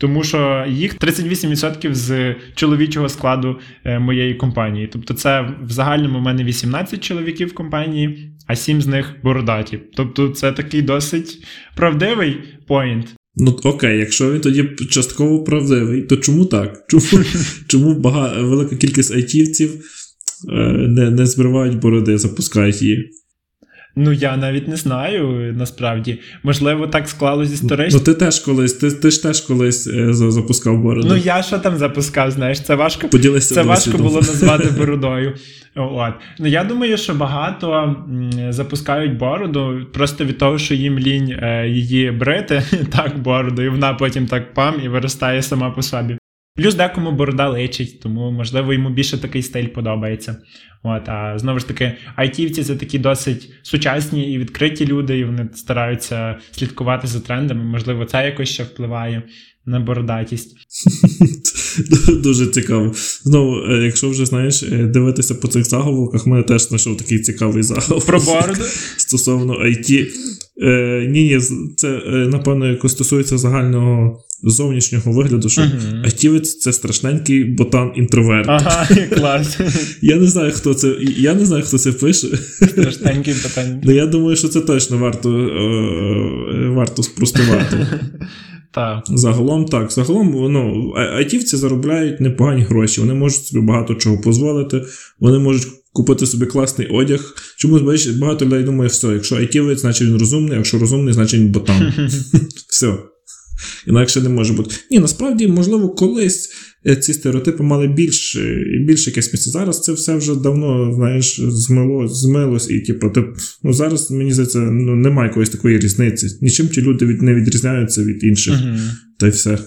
тому 0.00 0.24
що 0.24 0.64
їх 0.68 0.98
38% 0.98 1.94
з 1.94 2.34
чоловічого 2.54 3.08
складу 3.08 3.58
е, 3.84 3.98
моєї 3.98 4.34
компанії. 4.34 4.86
Тобто, 4.92 5.14
це 5.14 5.54
в 5.62 5.70
загальному 5.70 6.18
в 6.18 6.22
мене 6.22 6.44
18 6.44 7.04
чоловіків 7.04 7.48
в 7.48 7.54
компанії, 7.54 8.30
а 8.46 8.56
7 8.56 8.82
з 8.82 8.86
них 8.86 9.14
бородаті. 9.22 9.80
Тобто, 9.96 10.28
це 10.28 10.52
такий 10.52 10.82
досить 10.82 11.38
правдивий 11.76 12.40
поінт. 12.68 13.06
Ну 13.36 13.58
окей, 13.64 13.98
якщо 13.98 14.32
він 14.32 14.40
тоді 14.40 14.64
частково 14.90 15.44
правдивий, 15.44 16.02
то 16.02 16.16
чому 16.16 16.44
так? 16.44 16.84
Чому 16.88 17.24
чому 17.68 17.94
бага, 17.94 18.42
велика 18.42 18.76
кількість 18.76 19.14
айтівців 19.14 19.70
не 20.48 21.10
не 21.10 21.26
збривають 21.26 21.78
бороди, 21.78 22.18
запускають 22.18 22.82
її. 22.82 23.10
Ну, 23.96 24.12
я 24.12 24.36
навіть 24.36 24.68
не 24.68 24.76
знаю, 24.76 25.54
насправді. 25.58 26.18
Можливо, 26.42 26.86
так 26.86 27.08
склалось 27.08 27.52
історично. 27.52 27.98
Ну, 27.98 28.04
ти 28.04 28.14
теж 28.14 28.38
колись, 28.38 28.72
ти, 28.72 28.90
ти 28.90 29.10
ж 29.10 29.22
теж 29.22 29.40
колись 29.40 29.86
е, 29.86 30.12
запускав 30.12 30.82
бороду. 30.82 31.08
Ну, 31.08 31.16
я 31.16 31.42
що 31.42 31.58
там 31.58 31.76
запускав, 31.76 32.30
знаєш, 32.30 32.60
це 32.60 32.74
важко 32.74 33.08
це 33.40 33.62
важко 33.62 33.98
було 33.98 34.16
назвати 34.16 34.68
бородою. 34.78 35.34
От. 35.76 36.14
Ну, 36.38 36.46
Я 36.46 36.64
думаю, 36.64 36.96
що 36.96 37.14
багато 37.14 37.96
запускають 38.48 39.18
бороду 39.18 39.86
просто 39.92 40.24
від 40.24 40.38
того, 40.38 40.58
що 40.58 40.74
їм 40.74 40.98
лінь 40.98 41.30
е, 41.30 41.68
її 41.68 42.10
брити, 42.10 42.62
так, 42.92 43.18
бороду, 43.18 43.62
і 43.62 43.68
вона 43.68 43.94
потім 43.94 44.26
так 44.26 44.54
пам 44.54 44.74
і 44.84 44.88
виростає 44.88 45.42
сама 45.42 45.70
по 45.70 45.82
собі. 45.82 46.18
Плюс 46.56 46.74
декому 46.74 47.12
борода 47.12 47.48
личить, 47.48 48.00
тому, 48.00 48.30
можливо, 48.30 48.72
йому 48.72 48.90
більше 48.90 49.18
такий 49.18 49.42
стиль 49.42 49.66
подобається. 49.66 50.36
От, 50.82 51.08
А 51.08 51.38
знову 51.38 51.58
ж 51.58 51.68
таки, 51.68 51.96
айтівці 52.16 52.64
це 52.64 52.76
такі 52.76 52.98
досить 52.98 53.52
сучасні 53.62 54.32
і 54.32 54.38
відкриті 54.38 54.86
люди, 54.86 55.18
і 55.18 55.24
вони 55.24 55.48
стараються 55.54 56.38
слідкувати 56.50 57.06
за 57.06 57.20
трендами. 57.20 57.64
Можливо, 57.64 58.04
це 58.04 58.24
якось 58.24 58.48
ще 58.48 58.62
впливає. 58.62 59.22
На 59.66 59.80
бородатість. 59.80 60.56
Дуже 62.22 62.46
цікаво. 62.46 62.94
Знову, 63.24 63.56
е, 63.56 63.84
якщо 63.84 64.08
вже 64.10 64.26
знаєш, 64.26 64.62
е, 64.62 64.66
дивитися 64.94 65.34
по 65.34 65.48
цих 65.48 65.64
заголовках, 65.64 66.26
мене 66.26 66.42
теж 66.42 66.68
знайшов 66.68 66.96
такий 66.96 67.18
цікавий 67.18 67.62
заголовок. 67.62 68.06
Про 68.06 68.20
бороду? 68.20 68.60
Стосовно 68.96 69.54
IT. 69.54 70.06
Е, 70.62 71.06
Ні, 71.10 71.22
ні, 71.24 71.40
це, 71.76 71.88
е, 71.88 72.10
напевно, 72.10 72.66
якось 72.70 72.92
стосується 72.92 73.38
загального 73.38 74.20
зовнішнього 74.42 75.12
вигляду, 75.12 75.48
що 75.48 75.60
Мгм. 75.60 76.02
айтівець 76.04 76.58
це 76.58 76.72
страшненький 76.72 77.44
ботан-інтроверт. 77.44 78.46
Ага, 78.48 78.88
клас. 79.16 79.58
Я 80.02 80.16
не 80.16 80.26
знаю, 80.26 80.52
хто 80.54 80.74
це. 80.74 80.96
Я 81.16 81.34
не 81.34 81.46
знаю, 81.46 81.62
хто 81.66 81.78
це 81.78 81.92
пише. 81.92 82.26
Страшненькі 82.68 83.34
питання. 83.42 83.80
але 83.84 83.94
я 83.94 84.06
думаю, 84.06 84.36
що 84.36 84.48
це 84.48 84.60
точно 84.60 84.98
варто, 84.98 85.30
варто 86.74 87.02
спростувати. 87.02 87.86
Так. 88.74 89.04
Загалом 89.08 89.64
так. 89.64 89.92
Загалом 89.92 90.52
ну, 90.52 90.92
айтівці 90.96 91.56
заробляють 91.56 92.20
непогані 92.20 92.62
гроші. 92.62 93.00
Вони 93.00 93.14
можуть 93.14 93.46
собі 93.46 93.66
багато 93.66 93.94
чого 93.94 94.22
дозволити, 94.24 94.82
вони 95.20 95.38
можуть 95.38 95.66
купити 95.92 96.26
собі 96.26 96.46
класний 96.46 96.88
одяг. 96.88 97.34
Чомусь 97.56 97.82
бачиш, 97.82 98.14
багато 98.14 98.44
людей 98.44 98.62
думає, 98.62 98.88
все, 98.88 99.08
якщо 99.08 99.36
айтівець, 99.36 99.80
значить 99.80 100.08
він 100.08 100.18
розумний, 100.18 100.56
якщо 100.56 100.78
розумний, 100.78 101.14
значить 101.14 101.40
він 101.40 101.48
ботан. 101.48 101.92
Все. 102.68 102.98
Інакше 103.86 104.20
не 104.20 104.28
може 104.28 104.52
бути. 104.52 104.74
Ні, 104.90 104.98
насправді, 104.98 105.48
можливо, 105.48 105.88
колись 105.88 106.50
ці 106.84 107.14
стереотипи 107.14 107.62
мали 107.62 107.88
більш, 107.88 108.36
е, 108.36 108.64
більш 108.86 109.06
якесь 109.06 109.32
місце. 109.32 109.50
Зараз 109.50 109.80
це 109.80 109.92
все 109.92 110.16
вже 110.16 110.34
давно, 110.34 110.92
знаєш, 110.92 111.40
змило, 111.40 112.08
змилось, 112.08 112.70
і 112.70 112.80
типу, 112.80 113.10
ти, 113.10 113.24
ну, 113.62 113.72
зараз, 113.72 114.10
мені 114.10 114.32
здається, 114.32 114.58
ну, 114.58 114.94
немає 114.94 115.28
якоїсь 115.28 115.50
такої 115.50 115.78
різниці. 115.78 116.38
Нічим 116.40 116.68
ті 116.68 116.82
люди 116.82 117.06
від, 117.06 117.22
не 117.22 117.34
відрізняються 117.34 118.02
від 118.02 118.24
інших. 118.24 118.54
Мгм. 118.54 118.90
Та 119.18 119.26
й 119.26 119.30
все. 119.30 119.58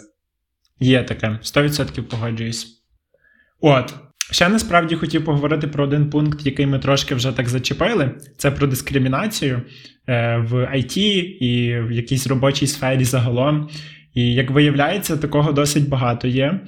Є 0.80 1.04
таке, 1.04 1.40
100% 1.44 2.02
погоджуюсь. 2.02 2.68
От. 3.62 3.94
Ще 4.32 4.50
насправді 4.50 4.96
хотів 4.96 5.26
поговорити 5.26 5.68
про 5.68 5.84
один 5.84 6.10
пункт, 6.10 6.46
який 6.46 6.66
ми 6.66 6.80
трошки 6.80 7.16
вже 7.16 7.32
так 7.32 7.50
зачепили. 7.50 8.12
Це 8.38 8.52
про 8.52 8.68
дискримінацію 8.68 9.62
е, 10.08 10.38
в 10.50 10.54
IT 10.54 11.00
і 11.40 11.80
в 11.82 11.92
якійсь 11.92 12.28
робочій 12.28 12.68
сфері 12.68 13.04
загалом. 13.04 13.70
І 14.14 14.34
як 14.34 14.52
виявляється, 14.52 15.18
такого 15.18 15.52
досить 15.52 15.90
багато 15.90 16.28
є. 16.28 16.60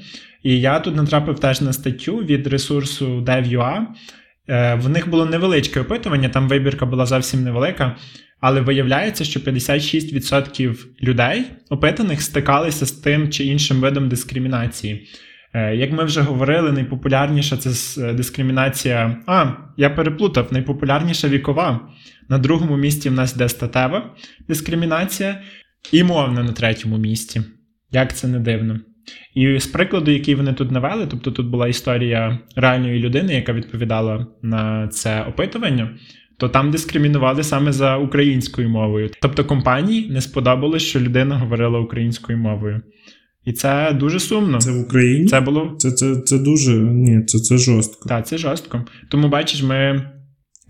І 0.43 0.59
я 0.59 0.79
тут 0.79 0.95
натрапив 0.95 1.39
теж 1.39 1.61
на 1.61 1.73
статтю 1.73 2.17
від 2.17 2.47
ресурсу 2.47 3.21
Dev.ua. 3.21 3.81
Е, 4.47 4.75
В 4.75 4.89
них 4.89 5.09
було 5.09 5.25
невеличке 5.25 5.79
опитування, 5.79 6.29
там 6.29 6.47
вибірка 6.47 6.85
була 6.85 7.05
зовсім 7.05 7.43
невелика. 7.43 7.95
Але 8.39 8.61
виявляється, 8.61 9.23
що 9.23 9.39
56% 9.39 10.85
людей 11.03 11.45
опитаних 11.69 12.21
стикалися 12.21 12.85
з 12.85 12.91
тим 12.91 13.29
чи 13.29 13.45
іншим 13.45 13.81
видом 13.81 14.09
дискримінації. 14.09 15.07
Е, 15.53 15.75
Як 15.75 15.91
ми 15.91 16.03
вже 16.03 16.21
говорили, 16.21 16.71
найпопулярніша 16.71 17.57
це 17.57 18.01
е, 18.01 18.13
дискримінація. 18.13 19.17
А, 19.27 19.51
я 19.77 19.89
переплутав, 19.89 20.47
найпопулярніша 20.53 21.27
вікова. 21.27 21.89
На 22.29 22.37
другому 22.37 22.77
місці 22.77 23.09
в 23.09 23.13
нас 23.13 23.35
йде 23.35 23.49
статева 23.49 24.15
дискримінація, 24.47 25.41
і 25.91 26.03
мовна 26.03 26.43
на 26.43 26.51
третьому 26.51 26.97
місці. 26.97 27.41
Як 27.91 28.15
це 28.15 28.27
не 28.27 28.39
дивно. 28.39 28.79
І 29.35 29.59
з 29.59 29.67
прикладу, 29.67 30.11
який 30.11 30.35
вони 30.35 30.53
тут 30.53 30.71
навели, 30.71 31.07
тобто 31.11 31.31
тут 31.31 31.47
була 31.47 31.67
історія 31.67 32.39
реальної 32.55 32.99
людини, 32.99 33.33
яка 33.33 33.53
відповідала 33.53 34.27
на 34.41 34.87
це 34.87 35.23
опитування, 35.23 35.89
то 36.37 36.49
там 36.49 36.71
дискримінували 36.71 37.43
саме 37.43 37.71
за 37.71 37.97
українською 37.97 38.69
мовою. 38.69 39.09
Тобто 39.21 39.45
компанії 39.45 40.09
не 40.09 40.21
сподобалось, 40.21 40.83
що 40.83 40.99
людина 40.99 41.37
говорила 41.37 41.79
українською 41.79 42.37
мовою. 42.37 42.81
І 43.45 43.53
це 43.53 43.93
дуже 43.93 44.19
сумно. 44.19 44.57
Це 44.57 44.71
в 44.71 44.79
Україні? 44.79 45.25
Це 45.25 45.41
було 45.41 45.75
Це, 45.77 45.91
це, 45.91 46.15
це 46.15 46.37
дуже. 46.37 46.71
Ні, 46.77 47.23
це, 47.25 47.39
це 47.39 47.57
жорстко. 47.57 48.09
так, 48.09 48.27
це 48.27 48.37
жорстко. 48.37 48.85
Тому 49.11 49.29
бачиш, 49.29 49.63
ми. 49.63 50.05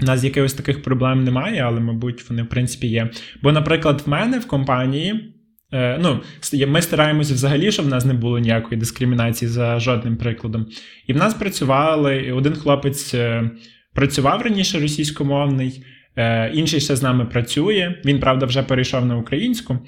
У 0.01 0.05
нас 0.05 0.23
якихось 0.23 0.53
таких 0.53 0.83
проблем 0.83 1.23
немає, 1.23 1.61
але, 1.61 1.79
мабуть, 1.79 2.29
вони 2.29 2.43
в 2.43 2.49
принципі 2.49 2.87
є. 2.87 3.09
Бо, 3.43 3.51
наприклад, 3.51 4.03
в 4.05 4.09
мене 4.09 4.39
в 4.39 4.47
компанії. 4.47 5.33
Е, 5.73 5.97
ну, 6.01 6.21
ми 6.67 6.81
стараємося 6.81 7.33
взагалі, 7.33 7.71
щоб 7.71 7.85
в 7.85 7.89
нас 7.89 8.05
не 8.05 8.13
було 8.13 8.39
ніякої 8.39 8.79
дискримінації 8.79 9.49
за 9.49 9.79
жодним 9.79 10.17
прикладом. 10.17 10.65
І 11.07 11.13
в 11.13 11.17
нас 11.17 11.33
працювали, 11.33 12.31
один 12.31 12.53
хлопець 12.53 13.13
е, 13.13 13.51
працював 13.93 14.41
раніше 14.41 14.79
російськомовний, 14.79 15.83
е, 16.15 16.51
інший 16.53 16.79
ще 16.79 16.95
з 16.95 17.03
нами 17.03 17.25
працює. 17.25 17.95
Він, 18.05 18.19
правда, 18.19 18.45
вже 18.45 18.63
перейшов 18.63 19.05
на 19.05 19.17
українську, 19.17 19.79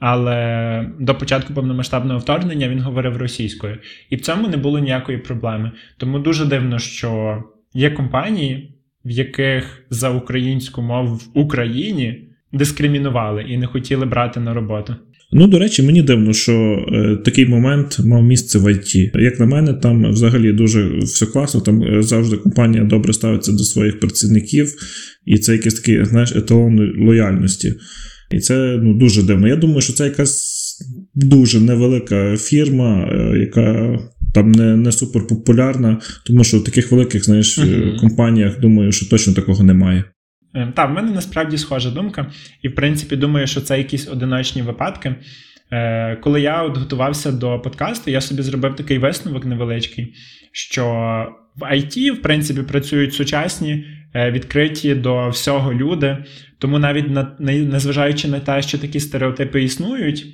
але 0.00 0.90
до 0.98 1.14
початку 1.14 1.54
повномасштабного 1.54 2.18
вторгнення 2.18 2.68
він 2.68 2.80
говорив 2.80 3.16
російською. 3.16 3.78
І 4.10 4.16
в 4.16 4.20
цьому 4.20 4.48
не 4.48 4.56
було 4.56 4.78
ніякої 4.78 5.18
проблеми. 5.18 5.72
Тому 5.96 6.18
дуже 6.18 6.44
дивно, 6.44 6.78
що 6.78 7.42
є 7.74 7.90
компанії, 7.90 8.74
в 9.04 9.10
яких 9.10 9.86
за 9.90 10.10
українську 10.10 10.82
мову 10.82 11.14
в 11.14 11.30
Україні 11.34 12.28
дискримінували 12.52 13.42
і 13.42 13.58
не 13.58 13.66
хотіли 13.66 14.06
брати 14.06 14.40
на 14.40 14.54
роботу. 14.54 14.96
Ну, 15.32 15.46
до 15.46 15.58
речі, 15.58 15.82
мені 15.82 16.02
дивно, 16.02 16.32
що 16.32 16.52
е, 16.92 17.16
такий 17.24 17.46
момент 17.46 17.98
мав 18.04 18.22
місце 18.22 18.58
в 18.58 18.72
ІТ. 18.72 18.94
Як 19.14 19.40
на 19.40 19.46
мене, 19.46 19.74
там 19.74 20.10
взагалі 20.10 20.52
дуже 20.52 20.98
все 20.98 21.26
класно. 21.26 21.60
Там 21.60 21.82
е, 21.82 22.02
завжди 22.02 22.36
компанія 22.36 22.84
добре 22.84 23.12
ставиться 23.12 23.52
до 23.52 23.58
своїх 23.58 24.00
працівників, 24.00 24.74
і 25.26 25.38
це 25.38 25.52
якийсь 25.52 25.74
такий, 25.74 26.04
знаєш, 26.04 26.36
еталон 26.36 26.92
лояльності. 27.06 27.74
І 28.30 28.38
це 28.38 28.80
ну, 28.82 28.94
дуже 28.94 29.22
дивно. 29.22 29.48
Я 29.48 29.56
думаю, 29.56 29.80
що 29.80 29.92
це 29.92 30.04
якась 30.04 30.60
дуже 31.14 31.60
невелика 31.60 32.36
фірма, 32.36 33.10
е, 33.12 33.38
яка 33.38 33.98
там 34.34 34.52
не, 34.52 34.76
не 34.76 34.92
супер 34.92 35.26
популярна, 35.26 36.00
тому 36.26 36.44
що 36.44 36.58
в 36.58 36.64
таких 36.64 36.92
великих, 36.92 37.24
знаєш, 37.24 37.58
Мгм. 37.58 37.96
компаніях 38.00 38.60
думаю, 38.60 38.92
що 38.92 39.08
точно 39.08 39.32
такого 39.32 39.64
немає. 39.64 40.04
Е, 40.54 40.72
Та, 40.76 40.84
в 40.84 40.90
мене 40.90 41.10
насправді 41.10 41.58
схожа 41.58 41.90
думка, 41.90 42.26
і 42.62 42.68
в 42.68 42.74
принципі 42.74 43.16
думаю, 43.16 43.46
що 43.46 43.60
це 43.60 43.78
якісь 43.78 44.08
одиночні 44.08 44.62
випадки. 44.62 45.14
Е, 45.72 46.16
Коли 46.16 46.40
я 46.40 46.62
от 46.62 46.76
готувався 46.76 47.32
до 47.32 47.60
подкасту, 47.60 48.10
я 48.10 48.20
собі 48.20 48.42
зробив 48.42 48.76
такий 48.76 48.98
висновок 48.98 49.44
невеличкий, 49.44 50.14
що 50.52 50.84
в 51.56 51.62
IT, 51.62 52.10
в 52.10 52.22
принципі, 52.22 52.62
працюють 52.62 53.14
сучасні, 53.14 53.84
е, 54.14 54.30
відкриті 54.30 54.94
до 54.94 55.28
всього 55.28 55.74
люди. 55.74 56.24
Тому 56.58 56.78
навіть 56.78 57.06
незважаючи 57.38 58.28
на 58.28 58.40
те, 58.40 58.62
що 58.62 58.78
такі 58.78 59.00
стереотипи 59.00 59.62
існують, 59.62 60.26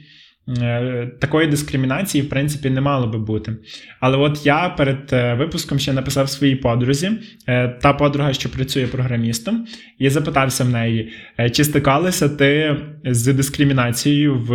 такої 1.20 1.46
дискримінації, 1.46 2.24
в 2.24 2.28
принципі, 2.28 2.70
не 2.70 2.80
мало 2.80 3.06
би 3.06 3.18
бути. 3.18 3.56
Але 4.00 4.16
от 4.16 4.46
я 4.46 4.68
перед 4.68 5.12
е, 5.12 5.34
випуском 5.34 5.78
ще 5.78 5.92
написав 5.92 6.28
своїй 6.28 6.56
подрузі, 6.56 7.10
е, 7.48 7.68
та 7.68 7.92
подруга, 7.92 8.32
що 8.32 8.48
працює 8.48 8.86
програмістом, 8.86 9.66
і 9.98 10.10
запитався 10.10 10.64
в 10.64 10.68
неї, 10.68 11.12
е, 11.40 11.50
чи 11.50 11.64
стикалася 11.64 12.28
ти 12.28 12.76
з 13.04 13.32
дискримінацією 13.32 14.38
в 14.38 14.52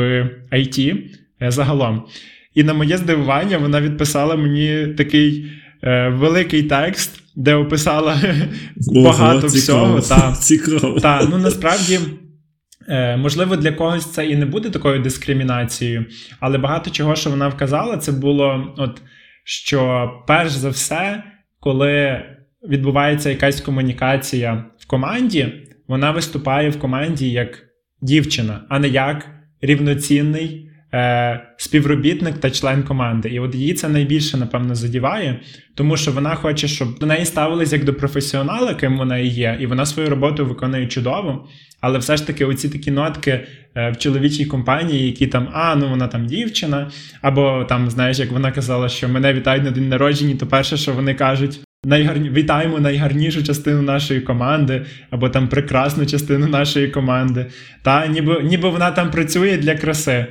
IT 0.51 0.97
е, 1.41 1.51
загалом. 1.51 2.04
І 2.56 2.63
на 2.63 2.73
моє 2.73 2.97
здивування 2.97 3.58
вона 3.58 3.82
відписала 3.82 4.36
мені 4.36 4.88
такий 4.88 5.51
е, 5.84 6.10
великий 6.10 6.63
текст, 6.63 7.23
де 7.36 7.56
описала 7.56 8.21
багато 9.04 9.38
Ого, 9.38 9.47
всього. 9.47 10.01
цікаво. 10.01 10.21
Та, 10.21 10.36
цікаво. 10.41 10.99
та, 10.99 11.27
ну 11.32 11.38
насправді. 11.38 11.99
Е, 12.91 13.17
Можливо, 13.17 13.56
для 13.56 13.71
когось 13.71 14.13
це 14.13 14.25
і 14.25 14.36
не 14.36 14.45
буде 14.45 14.69
такою 14.69 14.99
дискримінацією, 14.99 16.06
але 16.39 16.58
багато 16.58 16.89
чого, 16.89 17.15
що 17.15 17.30
вона 17.30 17.47
вказала, 17.47 17.97
це 17.97 18.12
було, 18.12 18.73
от 18.77 19.01
що 19.43 20.12
перш 20.27 20.51
за 20.51 20.69
все, 20.69 21.23
коли 21.60 22.21
відбувається 22.69 23.30
якась 23.30 23.62
комунікація 23.62 24.65
в 24.80 24.88
команді, 24.88 25.54
вона 25.88 26.12
виступає 26.12 26.69
в 26.69 26.80
команді 26.80 27.32
як 27.32 27.63
дівчина, 28.01 28.62
а 28.69 28.80
не 28.80 28.88
як 28.88 29.27
рівноцінний 29.62 30.70
е, 30.93 31.41
співробітник 31.58 32.38
та 32.38 32.51
член 32.51 32.84
команди. 32.84 33.30
І 33.30 33.39
от 33.39 33.56
її 33.56 33.73
це 33.73 33.89
найбільше, 33.89 34.38
напевно, 34.38 34.75
задіває, 34.75 35.39
тому 35.75 35.97
що 35.97 36.12
вона 36.12 36.36
хоче, 36.36 36.67
щоб 36.67 36.99
до 36.99 37.06
неї 37.06 37.25
ставились 37.25 37.73
як 37.73 37.84
до 37.84 37.93
професіонала, 37.93 38.73
ким 38.73 38.97
вона 38.97 39.17
і 39.17 39.27
є, 39.27 39.58
і 39.60 39.65
вона 39.65 39.86
свою 39.86 40.10
роботу 40.10 40.45
виконує 40.45 40.88
чудово. 40.88 41.47
Але 41.82 41.97
все 41.97 42.17
ж 42.17 42.27
таки, 42.27 42.45
оці 42.45 42.69
такі 42.69 42.91
нотки 42.91 43.47
е, 43.75 43.91
в 43.91 43.97
чоловічій 43.97 44.45
компанії, 44.45 45.06
які 45.06 45.27
там, 45.27 45.49
а, 45.54 45.75
ну 45.75 45.89
вона 45.89 46.08
там 46.08 46.25
дівчина, 46.25 46.91
або 47.21 47.65
там, 47.69 47.89
знаєш, 47.89 48.19
як 48.19 48.32
вона 48.32 48.51
казала, 48.51 48.89
що 48.89 49.10
мене 49.10 49.34
вітають 49.34 49.63
на 49.63 49.71
день 49.71 49.89
народження, 49.89 50.36
то 50.36 50.47
перше, 50.47 50.77
що 50.77 50.93
вони 50.93 51.13
кажуть. 51.13 51.60
Найгарні... 51.86 52.30
Вітаємо 52.30 52.80
найгарнішу 52.80 53.43
частину 53.43 53.82
нашої 53.82 54.21
команди, 54.21 54.86
або 55.10 55.30
там 55.30 55.47
прекрасну 55.47 56.06
частину 56.06 56.47
нашої 56.47 56.88
команди. 56.88 57.45
Та 57.82 58.08
ніби, 58.08 58.43
ніби 58.43 58.69
вона 58.69 58.91
там 58.91 59.12
працює 59.12 59.58
для 59.58 59.75
краси. 59.75 60.25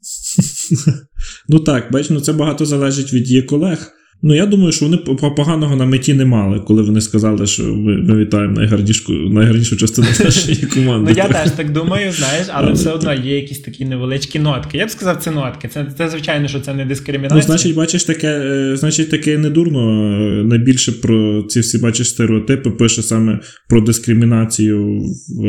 Ну 1.48 1.60
так, 1.60 1.92
бач, 1.92 2.10
ну 2.10 2.20
це 2.20 2.32
багато 2.32 2.66
залежить 2.66 3.12
від 3.12 3.28
її 3.28 3.42
колег. 3.42 3.92
Ну, 4.22 4.34
я 4.34 4.46
думаю, 4.46 4.72
що 4.72 4.84
вони 4.84 4.96
поганого 5.36 5.76
на 5.76 5.86
меті 5.86 6.14
не 6.14 6.24
мали, 6.24 6.60
коли 6.60 6.82
вони 6.82 7.00
сказали, 7.00 7.46
що 7.46 7.62
ми, 7.62 7.96
ми 7.96 8.16
вітаємо 8.16 8.54
найгарнішу, 8.54 9.12
найгарнішу 9.12 9.76
частину 9.76 10.08
нашої 10.24 10.56
команди. 10.74 11.10
Ну, 11.10 11.16
я 11.16 11.28
теж 11.28 11.50
так 11.50 11.72
думаю, 11.72 12.12
знаєш, 12.12 12.46
але 12.52 12.72
все 12.72 12.90
одно 12.90 13.14
є 13.14 13.36
якісь 13.36 13.60
такі 13.60 13.84
невеличкі 13.84 14.38
нотки. 14.38 14.78
Я 14.78 14.86
б 14.86 14.90
сказав, 14.90 15.16
це 15.16 15.30
нотки. 15.30 15.68
Це, 15.68 15.86
це 15.98 16.08
звичайно, 16.08 16.48
що 16.48 16.60
це 16.60 16.74
не 16.74 16.84
дискримінація. 16.84 17.40
Ну, 17.40 17.42
значить, 17.42 17.74
бачиш, 17.74 18.04
таке, 18.04 18.28
е, 18.28 18.76
значить, 18.76 19.10
таке 19.10 19.38
не 19.38 19.50
дурно. 19.50 19.80
Е, 19.80 20.44
найбільше 20.44 20.92
про 20.92 21.42
ці 21.42 21.60
всі 21.60 21.78
бачиш 21.78 22.08
стереотипи 22.08 22.70
пише 22.70 23.02
саме 23.02 23.40
про 23.68 23.80
дискримінацію 23.80 25.00
в, 25.28 25.42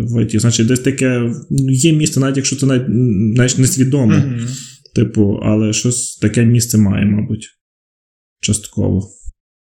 в 0.00 0.22
ІТ. 0.22 0.40
Значить, 0.40 0.66
десь 0.66 0.80
таке 0.80 1.30
є 1.70 1.92
місце, 1.92 2.20
навіть 2.20 2.36
якщо 2.36 2.56
це 2.56 2.66
навіть, 2.66 2.88
навіть 3.36 3.58
несвідомо. 3.58 4.12
Mm-hmm. 4.12 4.48
Типу, 4.94 5.40
але 5.42 5.72
щось 5.72 6.16
таке 6.16 6.44
місце 6.44 6.78
має, 6.78 7.06
мабуть 7.06 7.50
частково. 8.44 9.02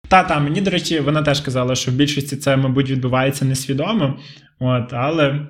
Та, 0.07 0.23
та, 0.23 0.39
мені, 0.39 0.61
до 0.61 0.71
речі, 0.71 0.99
вона 0.99 1.21
теж 1.21 1.41
казала, 1.41 1.75
що 1.75 1.91
в 1.91 1.93
більшості 1.93 2.36
це, 2.36 2.57
мабуть, 2.57 2.89
відбувається 2.89 3.45
несвідомо, 3.45 4.19
от, 4.59 4.93
але 4.93 5.47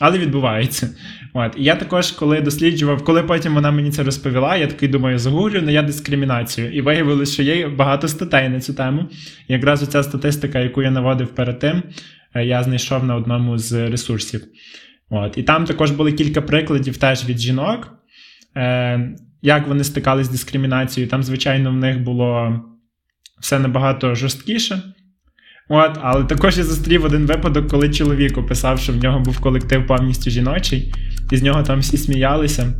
але 0.00 0.18
відбувається. 0.18 0.90
От. 1.34 1.54
І 1.56 1.64
я 1.64 1.76
також, 1.76 2.10
коли 2.10 2.40
досліджував, 2.40 3.04
коли 3.04 3.22
потім 3.22 3.54
вона 3.54 3.70
мені 3.70 3.90
це 3.90 4.02
розповіла, 4.02 4.56
я 4.56 4.66
такий 4.66 4.88
думаю, 4.88 5.18
загуглю 5.18 5.62
на 5.62 5.70
я 5.70 5.82
дискримінацію. 5.82 6.72
І 6.72 6.80
виявилось, 6.80 7.32
що 7.32 7.42
є 7.42 7.68
багато 7.68 8.08
статей 8.08 8.48
на 8.48 8.60
цю 8.60 8.74
тему. 8.74 9.08
І 9.48 9.52
якраз 9.52 9.82
оця 9.82 10.02
статистика, 10.02 10.60
яку 10.60 10.82
я 10.82 10.90
наводив 10.90 11.28
перед 11.28 11.58
тим, 11.58 11.82
е, 12.34 12.44
я 12.44 12.62
знайшов 12.62 13.04
на 13.04 13.16
одному 13.16 13.58
з 13.58 13.90
ресурсів. 13.90 14.44
От. 15.10 15.38
І 15.38 15.42
там 15.42 15.64
також 15.64 15.90
були 15.90 16.12
кілька 16.12 16.42
прикладів 16.42 16.96
теж 16.96 17.28
від 17.28 17.38
жінок. 17.38 17.94
Е, 18.56 19.16
як 19.44 19.68
вони 19.68 19.84
стикались 19.84 20.26
з 20.26 20.30
дискримінацією. 20.30 21.10
Там, 21.10 21.22
звичайно, 21.22 21.70
в 21.70 21.74
них 21.74 22.00
було 22.00 22.60
все 23.40 23.58
набагато 23.58 24.14
жорсткіше. 24.14 24.82
От, 25.68 25.98
Але 26.02 26.24
також 26.24 26.58
я 26.58 26.64
зустрів 26.64 27.04
один 27.04 27.26
випадок, 27.26 27.68
коли 27.68 27.90
чоловік 27.90 28.38
описав, 28.38 28.78
що 28.78 28.92
в 28.92 28.96
нього 28.96 29.20
був 29.20 29.40
колектив 29.40 29.86
повністю 29.86 30.30
жіночий, 30.30 30.94
і 31.30 31.36
з 31.36 31.42
нього 31.42 31.62
там 31.62 31.80
всі 31.80 31.96
сміялися 31.96 32.72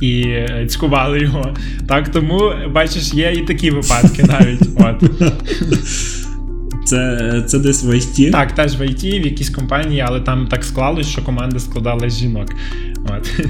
і 0.00 0.22
е, 0.22 0.66
цькували 0.68 1.20
його. 1.20 1.54
Так, 1.88 2.08
Тому, 2.08 2.52
бачиш, 2.70 3.14
є 3.14 3.32
і 3.32 3.40
такі 3.40 3.70
випадки 3.70 4.22
навіть. 4.28 4.68
От. 4.78 5.10
Це 6.84 7.42
це 7.46 7.58
десь 7.58 7.84
в 7.84 7.96
ІТ? 7.96 8.32
Так, 8.32 8.52
теж 8.52 8.80
в 8.80 8.82
ІТ, 8.82 9.04
в 9.04 9.26
якійсь 9.26 9.50
компанії, 9.50 10.00
але 10.00 10.20
там 10.20 10.46
так 10.46 10.64
склалось, 10.64 11.08
що 11.08 11.22
команда 11.22 11.58
складалась 11.58 12.12
з 12.12 12.18
жінок. 12.18 12.48
От. 13.08 13.40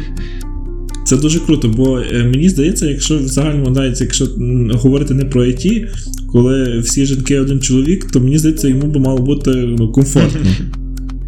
Це 1.06 1.16
дуже 1.16 1.40
круто, 1.40 1.68
бо 1.68 2.00
е, 2.00 2.24
мені 2.24 2.48
здається, 2.48 2.86
якщо 2.86 3.18
в 3.18 3.28
загальному 3.28 3.70
навіть 3.70 4.00
якщо 4.00 4.26
говорити 4.72 5.14
не 5.14 5.24
про 5.24 5.44
IT, 5.44 5.86
коли 6.32 6.78
всі 6.78 7.06
жінки 7.06 7.40
один 7.40 7.60
чоловік, 7.60 8.10
то 8.10 8.20
мені 8.20 8.38
здається, 8.38 8.68
йому 8.68 8.86
би 8.86 9.00
мало 9.00 9.18
бути 9.18 9.50
ну, 9.50 9.92
комфортно. 9.92 10.40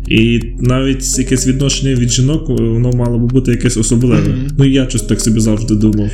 І 0.09 0.41
навіть 0.61 1.19
якесь 1.19 1.47
відношення 1.47 1.95
від 1.95 2.11
жінок, 2.11 2.49
воно 2.49 2.93
мало 2.93 3.19
би 3.19 3.27
бути 3.27 3.51
якесь 3.51 3.77
особливе. 3.77 4.29
Mm-hmm. 4.29 4.51
Ну 4.59 4.65
я 4.65 4.89
щось 4.89 5.03
так 5.03 5.21
собі 5.21 5.41
завжди 5.41 5.75
думав. 5.75 6.11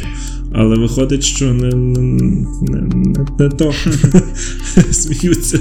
Але 0.52 0.76
виходить, 0.76 1.24
що 1.24 1.52
не 1.52 1.68
не, 1.68 2.00
не, 2.62 2.88
не 3.38 3.48
то 3.48 3.72
сміються 4.90 5.58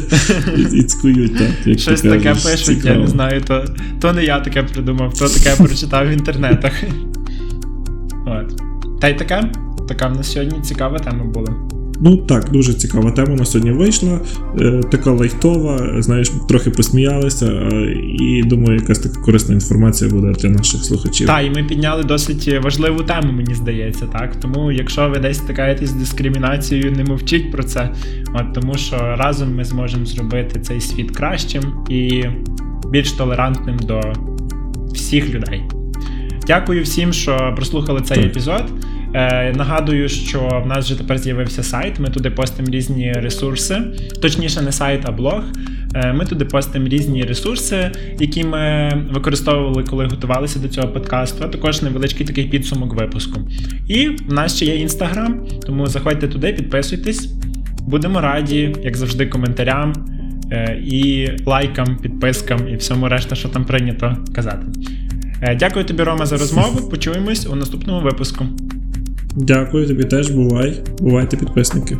і 0.73 0.83
цькують. 0.83 1.37
Так, 1.37 1.51
як 1.65 1.79
Щось 1.79 2.01
таке 2.01 2.35
пишуть, 2.43 2.85
я 2.85 2.95
не 2.95 3.07
знаю, 3.07 3.41
то 3.47 3.65
то 4.01 4.13
не 4.13 4.23
я 4.23 4.39
таке 4.39 4.63
придумав, 4.63 5.13
то 5.19 5.29
таке 5.29 5.63
прочитав 5.63 6.07
в 6.07 6.11
інтернетах. 6.11 6.73
От. 8.25 8.61
Та 9.01 9.09
й 9.09 9.13
така, 9.13 9.51
така 9.87 10.07
в 10.07 10.17
нас 10.17 10.31
сьогодні 10.31 10.61
цікава 10.61 10.99
тема 10.99 11.23
була. 11.23 11.55
Ну 12.05 12.17
так, 12.17 12.49
дуже 12.51 12.73
цікава 12.73 13.11
тема 13.11 13.35
на 13.35 13.45
сьогодні 13.45 13.71
вийшла. 13.71 14.19
Е, 14.59 14.81
така 14.91 15.11
лайтова, 15.11 16.01
знаєш, 16.01 16.31
трохи 16.49 16.69
посміялися, 16.69 17.45
е, 17.45 17.95
і 18.19 18.43
думаю, 18.43 18.79
якась 18.79 18.99
така 18.99 19.21
корисна 19.21 19.53
інформація 19.55 20.11
буде 20.11 20.31
для 20.31 20.49
наших 20.49 20.83
слухачів. 20.83 21.27
Так, 21.27 21.45
і 21.45 21.49
ми 21.49 21.63
підняли 21.63 22.03
досить 22.03 22.63
важливу 22.63 23.03
тему, 23.03 23.31
мені 23.31 23.53
здається, 23.53 24.05
так. 24.05 24.35
Тому, 24.35 24.71
якщо 24.71 25.09
ви 25.09 25.19
десь 25.19 25.37
стикаєтесь 25.37 25.89
з 25.89 25.93
дискримінацією, 25.93 26.91
не 26.91 27.03
мовчіть 27.03 27.51
про 27.51 27.63
це. 27.63 27.89
От 28.33 28.53
тому, 28.53 28.75
що 28.77 28.97
разом 28.97 29.55
ми 29.55 29.63
зможемо 29.63 30.05
зробити 30.05 30.59
цей 30.59 30.81
світ 30.81 31.11
кращим 31.11 31.63
і 31.89 32.23
більш 32.91 33.11
толерантним 33.11 33.77
до 33.77 34.01
всіх 34.93 35.33
людей. 35.33 35.63
Дякую 36.47 36.83
всім, 36.83 37.13
що 37.13 37.53
прослухали 37.55 38.01
цей 38.01 38.25
епізод. 38.25 38.63
Е, 39.13 39.53
Нагадую, 39.53 40.09
що 40.09 40.61
в 40.65 40.67
нас 40.67 40.85
вже 40.85 40.97
тепер 40.97 41.17
з'явився 41.17 41.63
сайт. 41.63 41.99
Ми 41.99 42.09
туди 42.09 42.29
постимо 42.29 42.69
різні 42.71 43.13
ресурси, 43.13 43.81
точніше, 44.21 44.61
не 44.61 44.71
сайт, 44.71 45.01
а 45.05 45.11
блог. 45.11 45.43
Е, 45.95 46.13
Ми 46.13 46.25
туди 46.25 46.45
постимо 46.45 46.87
різні 46.87 47.23
ресурси, 47.23 47.91
які 48.19 48.43
ми 48.43 48.91
використовували, 49.11 49.83
коли 49.83 50.05
готувалися 50.05 50.59
до 50.59 50.67
цього 50.67 50.87
подкасту. 50.87 51.43
а 51.43 51.47
Також 51.47 51.81
невеличкий 51.81 52.25
такий 52.25 52.45
підсумок 52.45 52.93
випуску. 52.93 53.39
І 53.87 54.07
в 54.07 54.33
нас 54.33 54.55
ще 54.55 54.65
є 54.65 54.75
інстаграм, 54.75 55.47
тому 55.65 55.87
заходьте 55.87 56.27
туди, 56.27 56.53
підписуйтесь. 56.53 57.25
Будемо 57.87 58.21
раді, 58.21 58.75
як 58.83 58.97
завжди, 58.97 59.25
коментарям. 59.25 59.93
Е, 60.51 60.81
і 60.85 61.29
лайкам, 61.45 61.97
підпискам 62.01 62.67
і 62.67 62.75
всьому 62.75 63.09
решта, 63.09 63.35
що 63.35 63.49
там 63.49 63.65
прийнято 63.65 64.17
казати. 64.35 64.65
Е, 65.45 65.55
дякую 65.55 65.85
тобі, 65.85 66.03
Рома, 66.03 66.25
за 66.25 66.37
розмову. 66.37 66.89
Почуємось 66.89 67.47
у 67.47 67.55
наступному 67.55 68.01
випуску. 68.01 68.45
Дякую 69.35 69.87
тобі 69.87 70.03
теж. 70.03 70.29
Бувай. 70.29 70.81
Бувайте, 70.99 71.37
підписники. 71.37 71.97